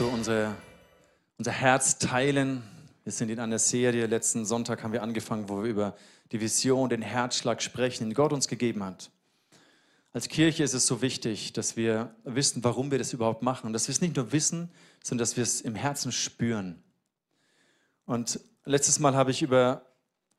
so 0.00 0.06
unser, 0.06 0.56
unser 1.36 1.52
Herz 1.52 1.98
teilen. 1.98 2.62
Wir 3.04 3.12
sind 3.12 3.28
in 3.28 3.38
einer 3.38 3.58
Serie. 3.58 4.06
Letzten 4.06 4.46
Sonntag 4.46 4.82
haben 4.82 4.94
wir 4.94 5.02
angefangen, 5.02 5.50
wo 5.50 5.62
wir 5.62 5.68
über 5.68 5.94
die 6.32 6.40
Vision, 6.40 6.88
den 6.88 7.02
Herzschlag 7.02 7.60
sprechen, 7.60 8.08
den 8.08 8.14
Gott 8.14 8.32
uns 8.32 8.48
gegeben 8.48 8.82
hat. 8.82 9.10
Als 10.14 10.28
Kirche 10.28 10.64
ist 10.64 10.72
es 10.72 10.86
so 10.86 11.02
wichtig, 11.02 11.52
dass 11.52 11.76
wir 11.76 12.14
wissen, 12.24 12.64
warum 12.64 12.90
wir 12.90 12.96
das 12.96 13.12
überhaupt 13.12 13.42
machen. 13.42 13.66
Und 13.66 13.74
dass 13.74 13.88
wir 13.88 13.92
es 13.92 14.00
nicht 14.00 14.16
nur 14.16 14.32
wissen, 14.32 14.70
sondern 15.04 15.24
dass 15.24 15.36
wir 15.36 15.42
es 15.42 15.60
im 15.60 15.74
Herzen 15.74 16.12
spüren. 16.12 16.82
Und 18.06 18.40
letztes 18.64 19.00
Mal 19.00 19.14
habe 19.14 19.32
ich 19.32 19.42
über 19.42 19.82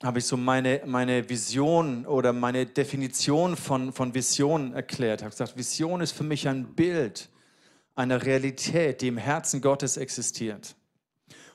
habe 0.02 0.18
ich 0.18 0.26
so 0.26 0.38
meine, 0.38 0.82
meine 0.88 1.30
Vision 1.30 2.08
oder 2.08 2.34
meine 2.34 2.66
Definition 2.66 3.56
von, 3.56 3.94
von 3.94 4.16
Vision 4.16 4.74
erklärt. 4.74 5.22
Ich 5.22 5.26
habe 5.26 5.30
gesagt, 5.30 5.56
Vision 5.56 6.02
ist 6.02 6.14
für 6.14 6.24
mich 6.24 6.48
ein 6.48 6.74
Bild 6.74 7.30
einer 8.02 8.26
Realität, 8.26 9.02
die 9.02 9.08
im 9.08 9.18
Herzen 9.18 9.62
Gottes 9.62 9.96
existiert 9.96 10.76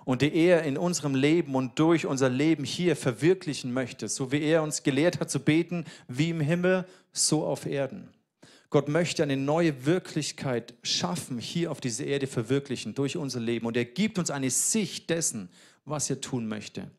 und 0.04 0.22
die 0.22 0.32
er 0.32 0.62
in 0.62 0.78
unserem 0.78 1.16
Leben 1.16 1.56
und 1.56 1.78
durch 1.78 2.06
unser 2.06 2.28
Leben 2.28 2.62
hier 2.64 2.94
verwirklichen 2.94 3.72
möchte, 3.72 4.08
so 4.08 4.30
wie 4.30 4.42
er 4.42 4.62
uns 4.62 4.84
gelehrt 4.84 5.18
hat 5.18 5.28
zu 5.28 5.40
beten, 5.40 5.84
wie 6.06 6.30
im 6.30 6.40
Himmel, 6.40 6.86
so 7.12 7.44
auf 7.44 7.66
Erden. 7.66 8.08
Gott 8.70 8.88
möchte 8.88 9.24
eine 9.24 9.36
neue 9.36 9.86
Wirklichkeit 9.86 10.74
schaffen, 10.82 11.38
hier 11.38 11.72
auf 11.72 11.80
dieser 11.80 12.04
Erde 12.04 12.28
verwirklichen 12.28 12.94
durch 12.94 13.16
unser 13.16 13.40
Leben 13.40 13.66
und 13.66 13.76
er 13.76 13.84
gibt 13.84 14.18
uns 14.18 14.30
eine 14.30 14.50
Sicht 14.50 15.10
dessen, 15.10 15.48
was 15.84 16.08
er 16.10 16.20
tun 16.20 16.46
möchte. 16.46 16.90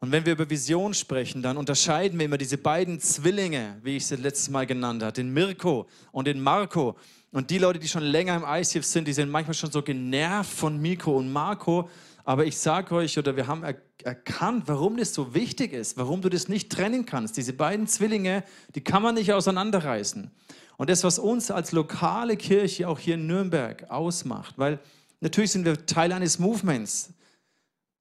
Und 0.00 0.12
wenn 0.12 0.26
wir 0.26 0.34
über 0.34 0.50
Vision 0.50 0.92
sprechen, 0.92 1.40
dann 1.40 1.56
unterscheiden 1.56 2.18
wir 2.18 2.26
immer 2.26 2.36
diese 2.36 2.58
beiden 2.58 3.00
Zwillinge, 3.00 3.78
wie 3.82 3.96
ich 3.96 4.06
sie 4.06 4.16
letztes 4.16 4.50
Mal 4.50 4.66
genannt 4.66 5.02
habe, 5.02 5.14
den 5.14 5.32
Mirko 5.32 5.86
und 6.12 6.26
den 6.26 6.42
Marco. 6.42 6.96
Und 7.34 7.50
die 7.50 7.58
Leute, 7.58 7.80
die 7.80 7.88
schon 7.88 8.04
länger 8.04 8.36
im 8.36 8.44
ICF 8.46 8.84
sind, 8.84 9.08
die 9.08 9.12
sind 9.12 9.28
manchmal 9.28 9.54
schon 9.54 9.72
so 9.72 9.82
genervt 9.82 10.52
von 10.52 10.80
Mikro 10.80 11.16
und 11.16 11.32
Marco. 11.32 11.90
Aber 12.24 12.46
ich 12.46 12.56
sage 12.56 12.94
euch, 12.94 13.18
oder 13.18 13.34
wir 13.34 13.48
haben 13.48 13.64
er 13.64 13.74
erkannt, 14.04 14.64
warum 14.66 14.96
das 14.96 15.12
so 15.12 15.34
wichtig 15.34 15.72
ist, 15.72 15.96
warum 15.96 16.22
du 16.22 16.28
das 16.28 16.48
nicht 16.48 16.70
trennen 16.70 17.06
kannst. 17.06 17.36
Diese 17.36 17.52
beiden 17.52 17.88
Zwillinge, 17.88 18.44
die 18.76 18.84
kann 18.84 19.02
man 19.02 19.16
nicht 19.16 19.32
auseinanderreißen. 19.32 20.30
Und 20.76 20.88
das, 20.88 21.02
was 21.02 21.18
uns 21.18 21.50
als 21.50 21.72
lokale 21.72 22.36
Kirche 22.36 22.88
auch 22.88 23.00
hier 23.00 23.14
in 23.14 23.26
Nürnberg 23.26 23.90
ausmacht, 23.90 24.54
weil 24.56 24.78
natürlich 25.20 25.50
sind 25.50 25.64
wir 25.64 25.86
Teil 25.86 26.12
eines 26.12 26.38
Movements, 26.38 27.14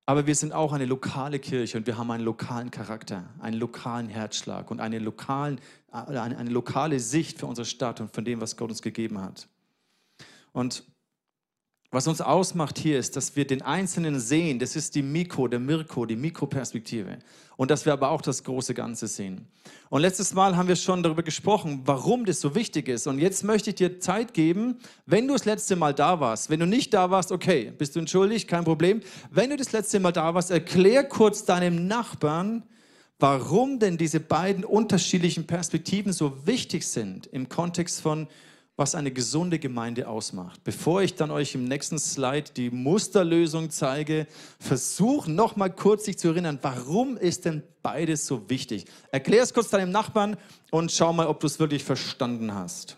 aber 0.05 0.27
wir 0.27 0.35
sind 0.35 0.53
auch 0.53 0.73
eine 0.73 0.85
lokale 0.85 1.39
Kirche 1.39 1.79
und 1.79 1.87
wir 1.87 1.97
haben 1.97 2.11
einen 2.11 2.23
lokalen 2.23 2.69
Charakter, 2.69 3.23
einen 3.39 3.57
lokalen 3.57 4.09
Herzschlag 4.09 4.69
und 4.69 4.79
eine, 4.79 4.99
lokalen, 4.99 5.59
eine, 5.93 6.37
eine 6.37 6.49
lokale 6.49 6.99
Sicht 6.99 7.39
für 7.39 7.45
unsere 7.45 7.65
Stadt 7.65 8.01
und 8.01 8.13
von 8.13 8.25
dem, 8.25 8.41
was 8.41 8.57
Gott 8.57 8.69
uns 8.69 8.81
gegeben 8.81 9.21
hat. 9.21 9.47
Und 10.51 10.83
was 11.91 12.07
uns 12.07 12.21
ausmacht 12.21 12.79
hier 12.79 12.97
ist, 12.97 13.15
dass 13.15 13.35
wir 13.35 13.45
den 13.45 13.61
Einzelnen 13.61 14.19
sehen, 14.19 14.57
das 14.57 14.75
ist 14.75 14.95
die 14.95 15.03
Mikro, 15.03 15.47
der 15.47 15.59
Mirko, 15.59 16.07
die 16.07 16.15
Mikroperspektive. 16.15 17.19
Und 17.55 17.69
dass 17.69 17.85
wir 17.85 17.93
aber 17.93 18.09
auch 18.09 18.23
das 18.23 18.43
große 18.43 18.73
Ganze 18.73 19.05
sehen. 19.05 19.47
Und 19.91 20.01
letztes 20.01 20.33
Mal 20.33 20.57
haben 20.57 20.67
wir 20.67 20.75
schon 20.75 21.03
darüber 21.03 21.21
gesprochen, 21.21 21.83
warum 21.85 22.25
das 22.25 22.41
so 22.41 22.55
wichtig 22.55 22.87
ist. 22.87 23.05
Und 23.05 23.19
jetzt 23.19 23.43
möchte 23.43 23.69
ich 23.69 23.75
dir 23.75 23.99
Zeit 23.99 24.33
geben, 24.33 24.79
wenn 25.05 25.27
du 25.27 25.33
das 25.33 25.45
letzte 25.45 25.75
Mal 25.75 25.93
da 25.93 26.19
warst. 26.19 26.49
Wenn 26.49 26.59
du 26.59 26.65
nicht 26.65 26.95
da 26.95 27.11
warst, 27.11 27.31
okay, 27.31 27.71
bist 27.77 27.95
du 27.95 27.99
entschuldigt, 27.99 28.47
kein 28.47 28.63
Problem. 28.63 29.01
Wenn 29.29 29.51
du 29.51 29.57
das 29.57 29.71
letzte 29.71 29.99
Mal 29.99 30.13
da 30.13 30.33
warst, 30.33 30.49
erklär 30.49 31.03
kurz 31.03 31.45
deinem 31.45 31.85
Nachbarn, 31.85 32.63
warum 33.23 33.79
denn 33.79 33.97
diese 33.97 34.19
beiden 34.19 34.65
unterschiedlichen 34.65 35.47
Perspektiven 35.47 36.11
so 36.11 36.45
wichtig 36.45 36.85
sind 36.85 37.25
im 37.27 37.47
Kontext 37.47 38.01
von 38.01 38.27
was 38.75 38.95
eine 38.95 39.11
gesunde 39.11 39.59
Gemeinde 39.59 40.09
ausmacht. 40.09 40.61
Bevor 40.65 41.01
ich 41.01 41.15
dann 41.15 41.31
euch 41.31 41.55
im 41.55 41.63
nächsten 41.63 41.97
Slide 41.99 42.51
die 42.57 42.69
Musterlösung 42.69 43.69
zeige, 43.69 44.27
versuch 44.59 45.27
noch 45.27 45.55
mal 45.55 45.69
kurz 45.69 46.03
sich 46.03 46.17
zu 46.17 46.27
erinnern, 46.27 46.59
warum 46.63 47.15
ist 47.15 47.45
denn 47.45 47.63
beides 47.81 48.27
so 48.27 48.49
wichtig? 48.49 48.87
Erklär 49.09 49.43
es 49.43 49.53
kurz 49.53 49.69
deinem 49.69 49.91
Nachbarn 49.91 50.35
und 50.69 50.91
schau 50.91 51.13
mal, 51.13 51.27
ob 51.27 51.39
du 51.39 51.47
es 51.47 51.59
wirklich 51.59 51.85
verstanden 51.85 52.53
hast. 52.53 52.97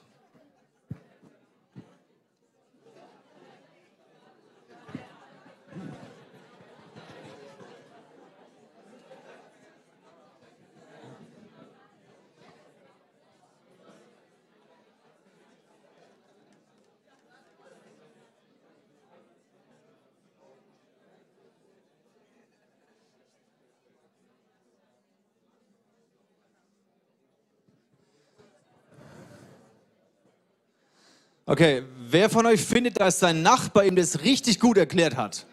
Okay, 31.56 31.84
wer 32.10 32.30
von 32.30 32.46
euch 32.48 32.62
findet, 32.62 33.00
dass 33.00 33.18
sein 33.18 33.42
Nachbar 33.42 33.86
ihm 33.86 33.96
das 33.96 34.24
richtig 34.24 34.60
gut 34.60 34.78
erklärt 34.78 35.16
hat? 35.16 35.46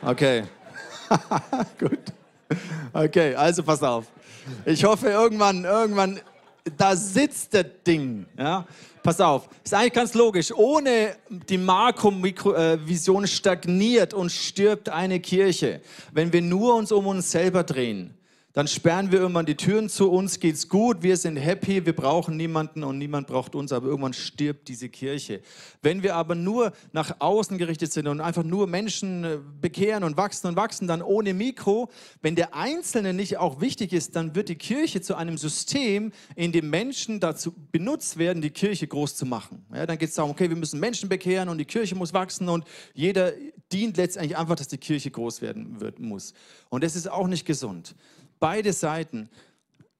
Okay, 0.00 0.44
gut. 1.78 1.98
Okay, 2.94 3.34
also 3.34 3.62
pass 3.62 3.82
auf. 3.82 4.06
Ich 4.64 4.82
hoffe, 4.84 5.10
irgendwann, 5.10 5.66
irgendwann, 5.66 6.18
da 6.78 6.96
sitzt 6.96 7.52
das 7.52 7.66
Ding. 7.86 8.24
Ja? 8.38 8.66
Pass 9.02 9.20
auf, 9.20 9.50
ist 9.62 9.74
eigentlich 9.74 9.92
ganz 9.92 10.14
logisch. 10.14 10.50
Ohne 10.50 11.16
die 11.28 11.58
Makrovision 11.58 13.26
stagniert 13.26 14.14
und 14.14 14.32
stirbt 14.32 14.88
eine 14.88 15.20
Kirche. 15.20 15.82
Wenn 16.10 16.32
wir 16.32 16.40
nur 16.40 16.74
uns 16.74 16.90
um 16.90 17.06
uns 17.06 17.30
selber 17.30 17.64
drehen, 17.64 18.14
dann 18.52 18.66
sperren 18.66 19.12
wir 19.12 19.20
irgendwann 19.20 19.46
die 19.46 19.54
Türen 19.54 19.88
zu, 19.88 20.10
uns 20.10 20.40
geht's 20.40 20.68
gut, 20.68 21.02
wir 21.02 21.16
sind 21.16 21.36
happy, 21.36 21.86
wir 21.86 21.94
brauchen 21.94 22.36
niemanden 22.36 22.82
und 22.82 22.98
niemand 22.98 23.28
braucht 23.28 23.54
uns, 23.54 23.70
aber 23.70 23.86
irgendwann 23.86 24.12
stirbt 24.12 24.66
diese 24.66 24.88
Kirche. 24.88 25.40
Wenn 25.82 26.02
wir 26.02 26.16
aber 26.16 26.34
nur 26.34 26.72
nach 26.92 27.16
außen 27.20 27.58
gerichtet 27.58 27.92
sind 27.92 28.08
und 28.08 28.20
einfach 28.20 28.42
nur 28.42 28.66
Menschen 28.66 29.22
äh, 29.24 29.38
bekehren 29.60 30.02
und 30.02 30.16
wachsen 30.16 30.48
und 30.48 30.56
wachsen, 30.56 30.88
dann 30.88 31.00
ohne 31.00 31.32
Mikro, 31.32 31.90
wenn 32.22 32.34
der 32.34 32.54
Einzelne 32.54 33.14
nicht 33.14 33.38
auch 33.38 33.60
wichtig 33.60 33.92
ist, 33.92 34.16
dann 34.16 34.34
wird 34.34 34.48
die 34.48 34.56
Kirche 34.56 35.00
zu 35.00 35.14
einem 35.14 35.38
System, 35.38 36.10
in 36.34 36.50
dem 36.50 36.70
Menschen 36.70 37.20
dazu 37.20 37.54
benutzt 37.70 38.18
werden, 38.18 38.42
die 38.42 38.50
Kirche 38.50 38.88
groß 38.88 39.14
zu 39.14 39.26
machen. 39.26 39.64
Ja, 39.72 39.86
dann 39.86 39.96
geht 39.96 40.08
es 40.08 40.16
darum, 40.16 40.32
okay, 40.32 40.48
wir 40.48 40.56
müssen 40.56 40.80
Menschen 40.80 41.08
bekehren 41.08 41.48
und 41.48 41.58
die 41.58 41.64
Kirche 41.64 41.94
muss 41.94 42.12
wachsen 42.12 42.48
und 42.48 42.64
jeder 42.94 43.32
dient 43.72 43.96
letztendlich 43.96 44.36
einfach, 44.36 44.56
dass 44.56 44.66
die 44.66 44.78
Kirche 44.78 45.12
groß 45.12 45.40
werden 45.40 45.80
wird, 45.80 46.00
muss. 46.00 46.34
Und 46.68 46.82
das 46.82 46.96
ist 46.96 47.08
auch 47.08 47.28
nicht 47.28 47.44
gesund. 47.44 47.94
Beide 48.40 48.72
Seiten 48.72 49.28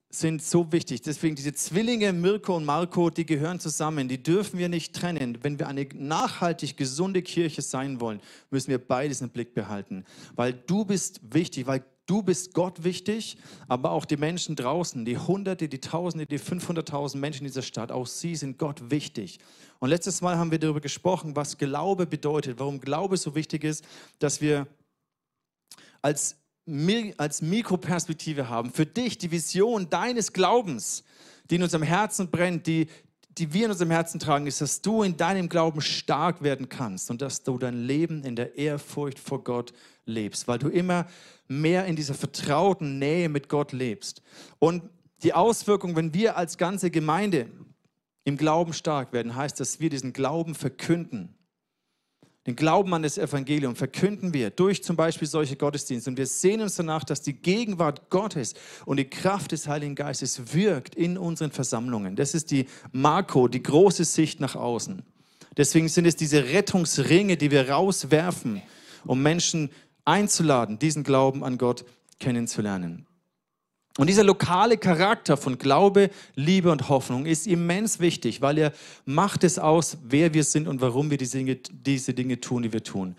sind 0.08 0.42
so 0.42 0.72
wichtig. 0.72 1.02
Deswegen 1.02 1.36
diese 1.36 1.52
Zwillinge 1.52 2.12
Mirko 2.12 2.56
und 2.56 2.64
Marco, 2.64 3.10
die 3.10 3.24
gehören 3.24 3.60
zusammen. 3.60 4.08
Die 4.08 4.20
dürfen 4.20 4.58
wir 4.58 4.68
nicht 4.68 4.94
trennen. 4.94 5.38
Wenn 5.42 5.58
wir 5.58 5.68
eine 5.68 5.86
nachhaltig 5.94 6.76
gesunde 6.76 7.22
Kirche 7.22 7.62
sein 7.62 8.00
wollen, 8.00 8.20
müssen 8.50 8.68
wir 8.68 8.78
beides 8.78 9.20
im 9.20 9.30
Blick 9.30 9.54
behalten. 9.54 10.04
Weil 10.34 10.52
du 10.52 10.84
bist 10.84 11.20
wichtig, 11.22 11.68
weil 11.68 11.84
du 12.06 12.22
bist 12.24 12.54
Gott 12.54 12.82
wichtig, 12.82 13.36
aber 13.68 13.92
auch 13.92 14.04
die 14.04 14.16
Menschen 14.16 14.56
draußen, 14.56 15.04
die 15.04 15.16
Hunderte, 15.16 15.68
die 15.68 15.80
Tausende, 15.80 16.26
die 16.26 16.40
500.000 16.40 17.18
Menschen 17.18 17.42
in 17.42 17.52
dieser 17.52 17.62
Stadt, 17.62 17.92
auch 17.92 18.08
sie 18.08 18.34
sind 18.34 18.58
Gott 18.58 18.90
wichtig. 18.90 19.38
Und 19.78 19.90
letztes 19.90 20.20
Mal 20.20 20.36
haben 20.36 20.50
wir 20.50 20.58
darüber 20.58 20.80
gesprochen, 20.80 21.36
was 21.36 21.56
Glaube 21.56 22.06
bedeutet, 22.06 22.58
warum 22.58 22.80
Glaube 22.80 23.16
so 23.16 23.36
wichtig 23.36 23.62
ist, 23.62 23.84
dass 24.18 24.40
wir 24.40 24.66
als 26.02 26.39
als 27.16 27.42
Mikroperspektive 27.42 28.48
haben, 28.48 28.72
für 28.72 28.86
dich 28.86 29.18
die 29.18 29.30
Vision 29.30 29.90
deines 29.90 30.32
Glaubens, 30.32 31.04
die 31.50 31.56
in 31.56 31.62
unserem 31.62 31.82
Herzen 31.82 32.30
brennt, 32.30 32.66
die, 32.66 32.86
die 33.30 33.52
wir 33.52 33.64
in 33.64 33.70
unserem 33.72 33.90
Herzen 33.90 34.20
tragen, 34.20 34.46
ist, 34.46 34.60
dass 34.60 34.82
du 34.82 35.02
in 35.02 35.16
deinem 35.16 35.48
Glauben 35.48 35.80
stark 35.80 36.42
werden 36.42 36.68
kannst 36.68 37.10
und 37.10 37.22
dass 37.22 37.42
du 37.42 37.58
dein 37.58 37.84
Leben 37.86 38.22
in 38.24 38.36
der 38.36 38.56
Ehrfurcht 38.56 39.18
vor 39.18 39.42
Gott 39.42 39.72
lebst, 40.04 40.46
weil 40.48 40.58
du 40.58 40.68
immer 40.68 41.06
mehr 41.48 41.86
in 41.86 41.96
dieser 41.96 42.14
vertrauten 42.14 42.98
Nähe 42.98 43.28
mit 43.28 43.48
Gott 43.48 43.72
lebst. 43.72 44.22
Und 44.58 44.82
die 45.22 45.34
Auswirkung, 45.34 45.96
wenn 45.96 46.14
wir 46.14 46.36
als 46.36 46.56
ganze 46.56 46.90
Gemeinde 46.90 47.50
im 48.24 48.36
Glauben 48.36 48.72
stark 48.72 49.12
werden, 49.12 49.34
heißt, 49.34 49.58
dass 49.58 49.80
wir 49.80 49.90
diesen 49.90 50.12
Glauben 50.12 50.54
verkünden 50.54 51.34
den 52.46 52.56
Glauben 52.56 52.94
an 52.94 53.02
das 53.02 53.18
Evangelium 53.18 53.76
verkünden 53.76 54.32
wir 54.32 54.48
durch 54.50 54.82
zum 54.82 54.96
Beispiel 54.96 55.28
solche 55.28 55.56
Gottesdienste. 55.56 56.08
Und 56.08 56.16
wir 56.16 56.26
sehen 56.26 56.62
uns 56.62 56.76
danach, 56.76 57.04
dass 57.04 57.20
die 57.20 57.34
Gegenwart 57.34 58.08
Gottes 58.08 58.54
und 58.86 58.96
die 58.96 59.10
Kraft 59.10 59.52
des 59.52 59.68
Heiligen 59.68 59.94
Geistes 59.94 60.54
wirkt 60.54 60.94
in 60.94 61.18
unseren 61.18 61.50
Versammlungen. 61.50 62.16
Das 62.16 62.34
ist 62.34 62.50
die 62.50 62.66
Marco, 62.92 63.46
die 63.46 63.62
große 63.62 64.04
Sicht 64.04 64.40
nach 64.40 64.56
außen. 64.56 65.02
Deswegen 65.56 65.88
sind 65.88 66.06
es 66.06 66.16
diese 66.16 66.44
Rettungsringe, 66.44 67.36
die 67.36 67.50
wir 67.50 67.68
rauswerfen, 67.68 68.62
um 69.04 69.22
Menschen 69.22 69.70
einzuladen, 70.06 70.78
diesen 70.78 71.04
Glauben 71.04 71.44
an 71.44 71.58
Gott 71.58 71.84
kennenzulernen. 72.20 73.06
Und 73.98 74.06
dieser 74.06 74.24
lokale 74.24 74.78
Charakter 74.78 75.36
von 75.36 75.58
Glaube, 75.58 76.10
Liebe 76.34 76.70
und 76.70 76.88
Hoffnung 76.88 77.26
ist 77.26 77.46
immens 77.46 77.98
wichtig, 77.98 78.40
weil 78.40 78.58
er 78.58 78.72
macht 79.04 79.42
es 79.44 79.58
aus, 79.58 79.98
wer 80.04 80.32
wir 80.32 80.44
sind 80.44 80.68
und 80.68 80.80
warum 80.80 81.10
wir 81.10 81.18
diese 81.18 81.38
Dinge, 81.38 81.56
diese 81.56 82.14
Dinge 82.14 82.40
tun, 82.40 82.62
die 82.62 82.72
wir 82.72 82.84
tun. 82.84 83.16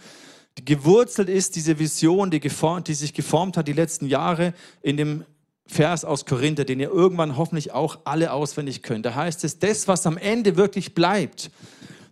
Gewurzelt 0.66 1.30
ist 1.30 1.56
diese 1.56 1.80
Vision, 1.80 2.32
die, 2.32 2.40
geformt, 2.40 2.88
die 2.88 2.94
sich 2.94 3.14
geformt 3.14 3.58
hat 3.58 3.68
die 3.68 3.74
letzten 3.74 4.08
Jahre 4.08 4.54
in 4.82 4.98
dem 4.98 5.26
Vers 5.66 6.04
aus 6.04 6.26
Korinther, 6.26 6.66
den 6.66 6.80
ihr 6.80 6.90
irgendwann 6.90 7.38
hoffentlich 7.38 7.72
auch 7.72 8.00
alle 8.04 8.34
auswendig 8.34 8.84
könnt. 8.84 9.06
Da 9.06 9.16
heißt 9.16 9.44
es, 9.46 9.60
das, 9.60 9.88
was 9.88 10.06
am 10.06 10.18
Ende 10.18 10.58
wirklich 10.58 10.94
bleibt, 10.94 11.50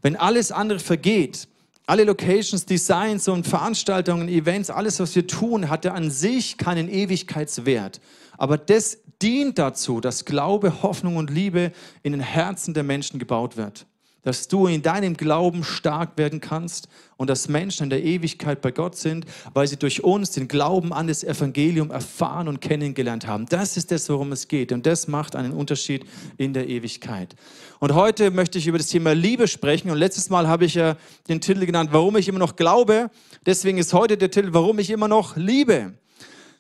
wenn 0.02 0.16
alles 0.16 0.54
andere 0.54 0.80
vergeht, 0.80 1.49
alle 1.90 2.04
Locations, 2.04 2.68
Designs 2.68 3.28
und 3.28 3.48
Veranstaltungen, 3.48 4.30
Events, 4.30 4.70
alles, 4.70 5.00
was 5.00 5.16
wir 5.16 5.26
tun, 5.26 5.72
hat 5.72 5.86
ja 5.86 5.94
an 5.96 6.12
sich 6.12 6.60
keinen 6.60 6.88
Ewigkeitswert. 6.88 8.00
Aber 8.38 8.60
das 8.60 9.00
dient 9.24 9.58
dazu, 9.58 10.00
dass 10.00 10.24
Glaube, 10.24 10.84
Hoffnung 10.84 11.16
und 11.16 11.32
Liebe 11.32 11.72
in 12.04 12.12
den 12.12 12.22
Herzen 12.22 12.76
der 12.76 12.84
Menschen 12.84 13.18
gebaut 13.18 13.58
wird. 13.58 13.88
Dass 14.24 14.48
du 14.48 14.68
in 14.68 14.82
deinem 14.82 15.16
Glauben 15.16 15.64
stark 15.64 16.18
werden 16.18 16.42
kannst 16.42 16.90
und 17.18 17.30
dass 17.30 17.48
Menschen 17.48 17.84
in 17.84 17.90
der 17.90 18.04
Ewigkeit 18.04 18.62
bei 18.62 18.72
Gott 18.72 18.96
sind, 18.96 19.26
weil 19.54 19.68
sie 19.68 19.78
durch 19.78 20.04
uns 20.04 20.32
den 20.32 20.48
Glauben 20.48 20.94
an 20.94 21.08
das 21.08 21.24
Evangelium 21.24 21.92
erfahren 21.92 22.48
und 22.48 22.62
kennengelernt 22.62 23.28
haben. 23.28 23.46
Das 23.48 23.78
ist 23.78 23.92
das, 23.92 24.10
worum 24.10 24.32
es 24.32 24.48
geht. 24.48 24.72
Und 24.72 24.86
das 24.86 25.08
macht 25.08 25.36
einen 25.36 25.54
Unterschied 25.54 26.06
in 26.38 26.54
der 26.54 26.68
Ewigkeit. 26.68 27.36
Und 27.80 27.94
heute 27.94 28.32
möchte 28.32 28.58
ich 28.58 28.68
über 28.68 28.78
das 28.78 28.88
Thema 28.88 29.14
Liebe 29.14 29.48
sprechen. 29.48 29.90
Und 29.90 29.98
letztes 29.98 30.30
Mal 30.30 30.48
habe 30.48 30.66
ich 30.66 30.76
ja 30.76 30.98
den 31.28 31.42
Titel 31.42 31.66
genannt, 31.66 31.90
warum 31.94 32.18
ich 32.18 32.28
immer 32.28 32.40
noch 32.40 32.56
glaube. 32.56 33.10
Deswegen 33.46 33.78
ist 33.78 33.94
heute 33.94 34.18
der 34.18 34.32
Titel, 34.32 34.50
warum 34.52 34.80
ich 34.80 34.90
immer 34.90 35.08
noch 35.08 35.38
liebe. 35.38 35.94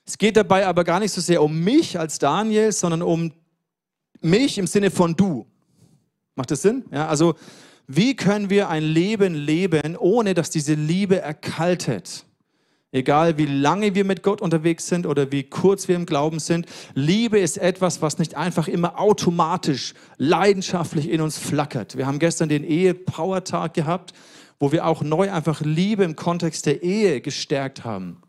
Es 0.05 0.17
geht 0.17 0.37
dabei 0.37 0.65
aber 0.65 0.83
gar 0.83 0.99
nicht 0.99 1.11
so 1.11 1.21
sehr 1.21 1.43
um 1.43 1.59
mich 1.59 1.99
als 1.99 2.17
Daniel, 2.19 2.71
sondern 2.71 3.01
um 3.01 3.31
mich 4.21 4.57
im 4.57 4.65
Sinne 4.65 4.91
von 4.91 5.15
du. 5.15 5.45
Macht 6.39 6.51
das 6.51 6.61
Sinn? 6.61 6.85
Ja, 6.89 7.09
also 7.09 7.35
wie 7.85 8.15
können 8.15 8.49
wir 8.49 8.69
ein 8.69 8.81
Leben 8.81 9.35
leben, 9.35 9.97
ohne 9.97 10.33
dass 10.33 10.49
diese 10.49 10.73
Liebe 10.73 11.19
erkaltet? 11.19 12.23
Egal 12.93 13.37
wie 13.37 13.45
lange 13.45 13.93
wir 13.93 14.05
mit 14.05 14.23
Gott 14.23 14.39
unterwegs 14.41 14.87
sind 14.87 15.05
oder 15.05 15.33
wie 15.33 15.43
kurz 15.43 15.89
wir 15.89 15.97
im 15.97 16.05
Glauben 16.05 16.39
sind, 16.39 16.65
Liebe 16.93 17.39
ist 17.39 17.57
etwas, 17.57 18.01
was 18.01 18.19
nicht 18.19 18.37
einfach 18.37 18.69
immer 18.69 19.01
automatisch, 19.01 19.95
leidenschaftlich 20.15 21.09
in 21.09 21.19
uns 21.19 21.37
flackert. 21.37 21.97
Wir 21.97 22.07
haben 22.07 22.19
gestern 22.19 22.47
den 22.47 22.63
Ehe-Power-Tag 22.63 23.73
gehabt, 23.73 24.13
wo 24.61 24.71
wir 24.71 24.85
auch 24.85 25.01
neu 25.01 25.29
einfach 25.29 25.59
Liebe 25.59 26.05
im 26.05 26.15
Kontext 26.15 26.67
der 26.67 26.83
Ehe 26.83 27.19
gestärkt 27.19 27.83
haben. 27.83 28.21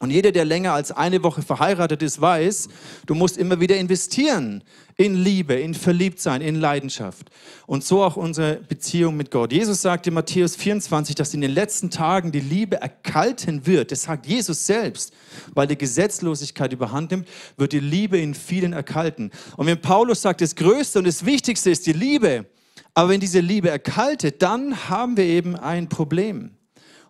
Und 0.00 0.10
jeder, 0.10 0.30
der 0.30 0.44
länger 0.44 0.74
als 0.74 0.92
eine 0.92 1.24
Woche 1.24 1.42
verheiratet 1.42 2.02
ist, 2.02 2.20
weiß, 2.20 2.68
du 3.06 3.14
musst 3.16 3.36
immer 3.36 3.60
wieder 3.60 3.76
investieren 3.76 4.62
in 4.96 5.16
Liebe, 5.16 5.54
in 5.54 5.74
Verliebtsein, 5.74 6.40
in 6.40 6.54
Leidenschaft. 6.54 7.30
Und 7.66 7.82
so 7.82 8.04
auch 8.04 8.16
unsere 8.16 8.56
Beziehung 8.56 9.16
mit 9.16 9.32
Gott. 9.32 9.52
Jesus 9.52 9.82
sagt 9.82 10.06
in 10.06 10.14
Matthäus 10.14 10.54
24, 10.54 11.16
dass 11.16 11.34
in 11.34 11.40
den 11.40 11.50
letzten 11.50 11.90
Tagen 11.90 12.30
die 12.30 12.40
Liebe 12.40 12.80
erkalten 12.80 13.66
wird. 13.66 13.90
Das 13.90 14.04
sagt 14.04 14.26
Jesus 14.26 14.66
selbst. 14.66 15.12
Weil 15.54 15.66
die 15.66 15.78
Gesetzlosigkeit 15.78 16.72
überhand 16.72 17.10
nimmt, 17.10 17.28
wird 17.56 17.72
die 17.72 17.80
Liebe 17.80 18.18
in 18.18 18.34
vielen 18.34 18.72
erkalten. 18.72 19.32
Und 19.56 19.66
wenn 19.66 19.80
Paulus 19.80 20.22
sagt, 20.22 20.40
das 20.40 20.54
Größte 20.54 21.00
und 21.00 21.06
das 21.06 21.24
Wichtigste 21.24 21.70
ist 21.70 21.86
die 21.86 21.92
Liebe, 21.92 22.46
aber 22.94 23.10
wenn 23.10 23.20
diese 23.20 23.40
Liebe 23.40 23.70
erkaltet, 23.70 24.42
dann 24.42 24.88
haben 24.88 25.16
wir 25.16 25.24
eben 25.24 25.56
ein 25.56 25.88
Problem. 25.88 26.57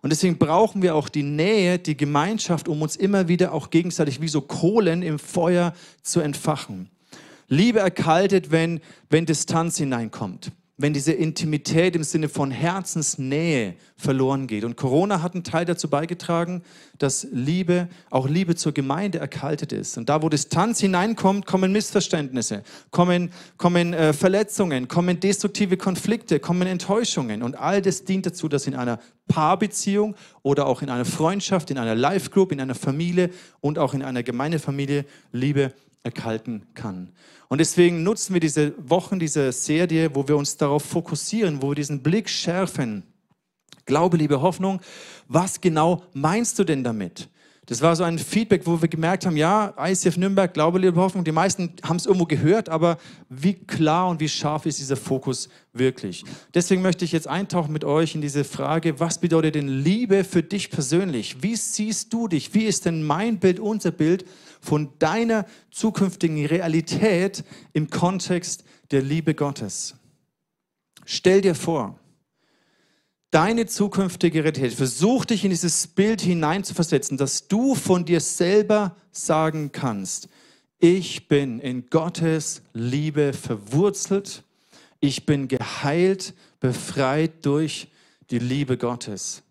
Und 0.01 0.11
deswegen 0.11 0.37
brauchen 0.37 0.81
wir 0.81 0.95
auch 0.95 1.09
die 1.09 1.23
Nähe, 1.23 1.77
die 1.79 1.97
Gemeinschaft, 1.97 2.67
um 2.67 2.81
uns 2.81 2.95
immer 2.95 3.27
wieder 3.27 3.53
auch 3.53 3.69
gegenseitig 3.69 4.21
wie 4.21 4.27
so 4.27 4.41
Kohlen 4.41 5.01
im 5.01 5.19
Feuer 5.19 5.73
zu 6.01 6.21
entfachen. 6.21 6.89
Liebe 7.47 7.79
erkaltet, 7.79 8.51
wenn, 8.51 8.79
wenn 9.09 9.25
Distanz 9.25 9.77
hineinkommt 9.77 10.51
wenn 10.79 10.93
diese 10.93 11.11
Intimität 11.11 11.93
im 11.97 12.03
Sinne 12.03 12.29
von 12.29 12.51
Herzensnähe 12.51 13.75
verloren 13.97 14.47
geht. 14.47 14.63
Und 14.63 14.77
Corona 14.77 15.21
hat 15.21 15.33
einen 15.33 15.43
Teil 15.43 15.65
dazu 15.65 15.89
beigetragen, 15.89 16.63
dass 16.97 17.27
Liebe, 17.33 17.89
auch 18.09 18.29
Liebe 18.29 18.55
zur 18.55 18.71
Gemeinde 18.71 19.19
erkaltet 19.19 19.73
ist. 19.73 19.97
Und 19.97 20.07
da, 20.07 20.23
wo 20.23 20.29
Distanz 20.29 20.79
hineinkommt, 20.79 21.45
kommen 21.45 21.73
Missverständnisse, 21.73 22.63
kommen, 22.91 23.31
kommen 23.57 23.93
äh, 23.93 24.13
Verletzungen, 24.13 24.87
kommen 24.87 25.19
destruktive 25.19 25.75
Konflikte, 25.75 26.39
kommen 26.39 26.65
Enttäuschungen. 26.65 27.43
Und 27.43 27.59
all 27.59 27.81
das 27.81 28.05
dient 28.05 28.25
dazu, 28.25 28.47
dass 28.47 28.65
in 28.65 28.73
einer 28.73 28.99
Paarbeziehung 29.27 30.15
oder 30.43 30.65
auch 30.65 30.81
in 30.81 30.89
einer 30.89 31.05
Freundschaft, 31.05 31.71
in 31.71 31.77
einer 31.77 31.93
Life-Group, 31.93 32.53
in 32.53 32.61
einer 32.61 32.73
Familie 32.73 33.31
und 33.59 33.77
auch 33.77 33.93
in 33.93 34.01
einer 34.01 34.23
Gemeindefamilie 34.23 35.03
Liebe 35.33 35.73
erkalten 36.03 36.65
kann. 36.73 37.09
Und 37.47 37.59
deswegen 37.59 38.03
nutzen 38.03 38.33
wir 38.33 38.39
diese 38.39 38.73
Wochen, 38.77 39.19
diese 39.19 39.51
Serie, 39.51 40.13
wo 40.15 40.27
wir 40.27 40.37
uns 40.37 40.57
darauf 40.57 40.83
fokussieren, 40.83 41.61
wo 41.61 41.69
wir 41.69 41.75
diesen 41.75 42.01
Blick 42.01 42.29
schärfen. 42.29 43.03
Glaube, 43.85 44.17
Liebe, 44.17 44.41
Hoffnung. 44.41 44.81
Was 45.27 45.59
genau 45.59 46.03
meinst 46.13 46.59
du 46.59 46.63
denn 46.63 46.83
damit? 46.83 47.27
Das 47.69 47.83
war 47.83 47.95
so 47.95 48.03
ein 48.03 48.17
Feedback, 48.17 48.65
wo 48.65 48.81
wir 48.81 48.87
gemerkt 48.87 49.27
haben, 49.27 49.37
ja, 49.37 49.75
ICF 49.77 50.17
Nürnberg, 50.17 50.51
Glaube, 50.51 50.79
Liebe, 50.79 50.99
Hoffnung, 50.99 51.23
die 51.23 51.31
meisten 51.31 51.73
haben 51.83 51.97
es 51.97 52.07
irgendwo 52.07 52.25
gehört, 52.25 52.67
aber 52.67 52.97
wie 53.29 53.53
klar 53.53 54.09
und 54.09 54.19
wie 54.19 54.27
scharf 54.27 54.65
ist 54.65 54.79
dieser 54.79 54.95
Fokus 54.95 55.49
wirklich? 55.71 56.25
Deswegen 56.55 56.81
möchte 56.81 57.05
ich 57.05 57.11
jetzt 57.11 57.27
eintauchen 57.27 57.71
mit 57.71 57.83
euch 57.83 58.15
in 58.15 58.21
diese 58.21 58.43
Frage, 58.43 58.99
was 58.99 59.19
bedeutet 59.19 59.53
denn 59.53 59.67
Liebe 59.67 60.23
für 60.23 60.41
dich 60.41 60.71
persönlich? 60.71 61.43
Wie 61.43 61.55
siehst 61.55 62.11
du 62.11 62.27
dich? 62.27 62.55
Wie 62.55 62.63
ist 62.63 62.85
denn 62.85 63.03
mein 63.03 63.37
Bild, 63.37 63.59
unser 63.59 63.91
Bild 63.91 64.25
von 64.59 64.93
deiner 64.99 65.45
zukünftigen 65.71 66.45
Realität 66.45 67.43
im 67.73 67.89
Kontext 67.89 68.63
der 68.91 69.01
Liebe 69.01 69.33
Gottes? 69.35 69.95
Stell 71.05 71.41
dir 71.41 71.55
vor, 71.55 71.99
deine 73.31 73.65
zukünftige 73.65 74.43
Realität. 74.43 74.73
Versuch 74.73 75.25
dich 75.25 75.43
in 75.43 75.51
dieses 75.51 75.87
Bild 75.87 76.21
hineinzuversetzen, 76.21 77.17
dass 77.17 77.47
du 77.47 77.75
von 77.75 78.05
dir 78.05 78.19
selber 78.19 78.95
sagen 79.11 79.71
kannst, 79.71 80.29
ich 80.79 81.27
bin 81.27 81.59
in 81.59 81.89
Gottes 81.89 82.61
Liebe 82.73 83.33
verwurzelt, 83.33 84.43
ich 85.01 85.25
bin 85.25 85.47
geheilt, 85.47 86.33
befreit 86.59 87.45
durch 87.45 87.89
die 88.31 88.39
Liebe 88.39 88.77
Gottes. 88.77 89.43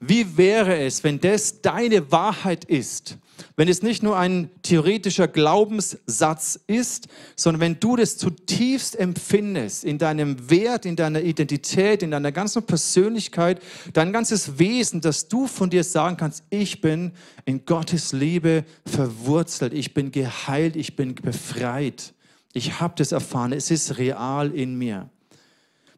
Wie 0.00 0.36
wäre 0.36 0.76
es, 0.78 1.04
wenn 1.04 1.20
das 1.20 1.62
deine 1.62 2.10
Wahrheit 2.10 2.64
ist? 2.64 3.16
Wenn 3.56 3.68
es 3.68 3.82
nicht 3.82 4.02
nur 4.02 4.18
ein 4.18 4.50
theoretischer 4.62 5.28
Glaubenssatz 5.28 6.60
ist, 6.66 7.08
sondern 7.36 7.60
wenn 7.60 7.80
du 7.80 7.96
das 7.96 8.16
zutiefst 8.16 8.98
empfindest 8.98 9.84
in 9.84 9.98
deinem 9.98 10.50
Wert, 10.50 10.86
in 10.86 10.96
deiner 10.96 11.22
Identität, 11.22 12.02
in 12.02 12.10
deiner 12.10 12.32
ganzen 12.32 12.62
Persönlichkeit, 12.62 13.60
dein 13.92 14.12
ganzes 14.12 14.58
Wesen, 14.58 15.00
dass 15.00 15.28
du 15.28 15.46
von 15.46 15.70
dir 15.70 15.84
sagen 15.84 16.16
kannst, 16.16 16.44
ich 16.50 16.80
bin 16.80 17.12
in 17.44 17.64
Gottes 17.64 18.12
Liebe 18.12 18.64
verwurzelt, 18.84 19.72
ich 19.72 19.94
bin 19.94 20.10
geheilt, 20.10 20.76
ich 20.76 20.96
bin 20.96 21.14
befreit. 21.14 22.14
Ich 22.52 22.80
habe 22.80 22.94
das 22.96 23.12
erfahren, 23.12 23.52
es 23.52 23.70
ist 23.70 23.98
real 23.98 24.50
in 24.50 24.76
mir. 24.76 25.10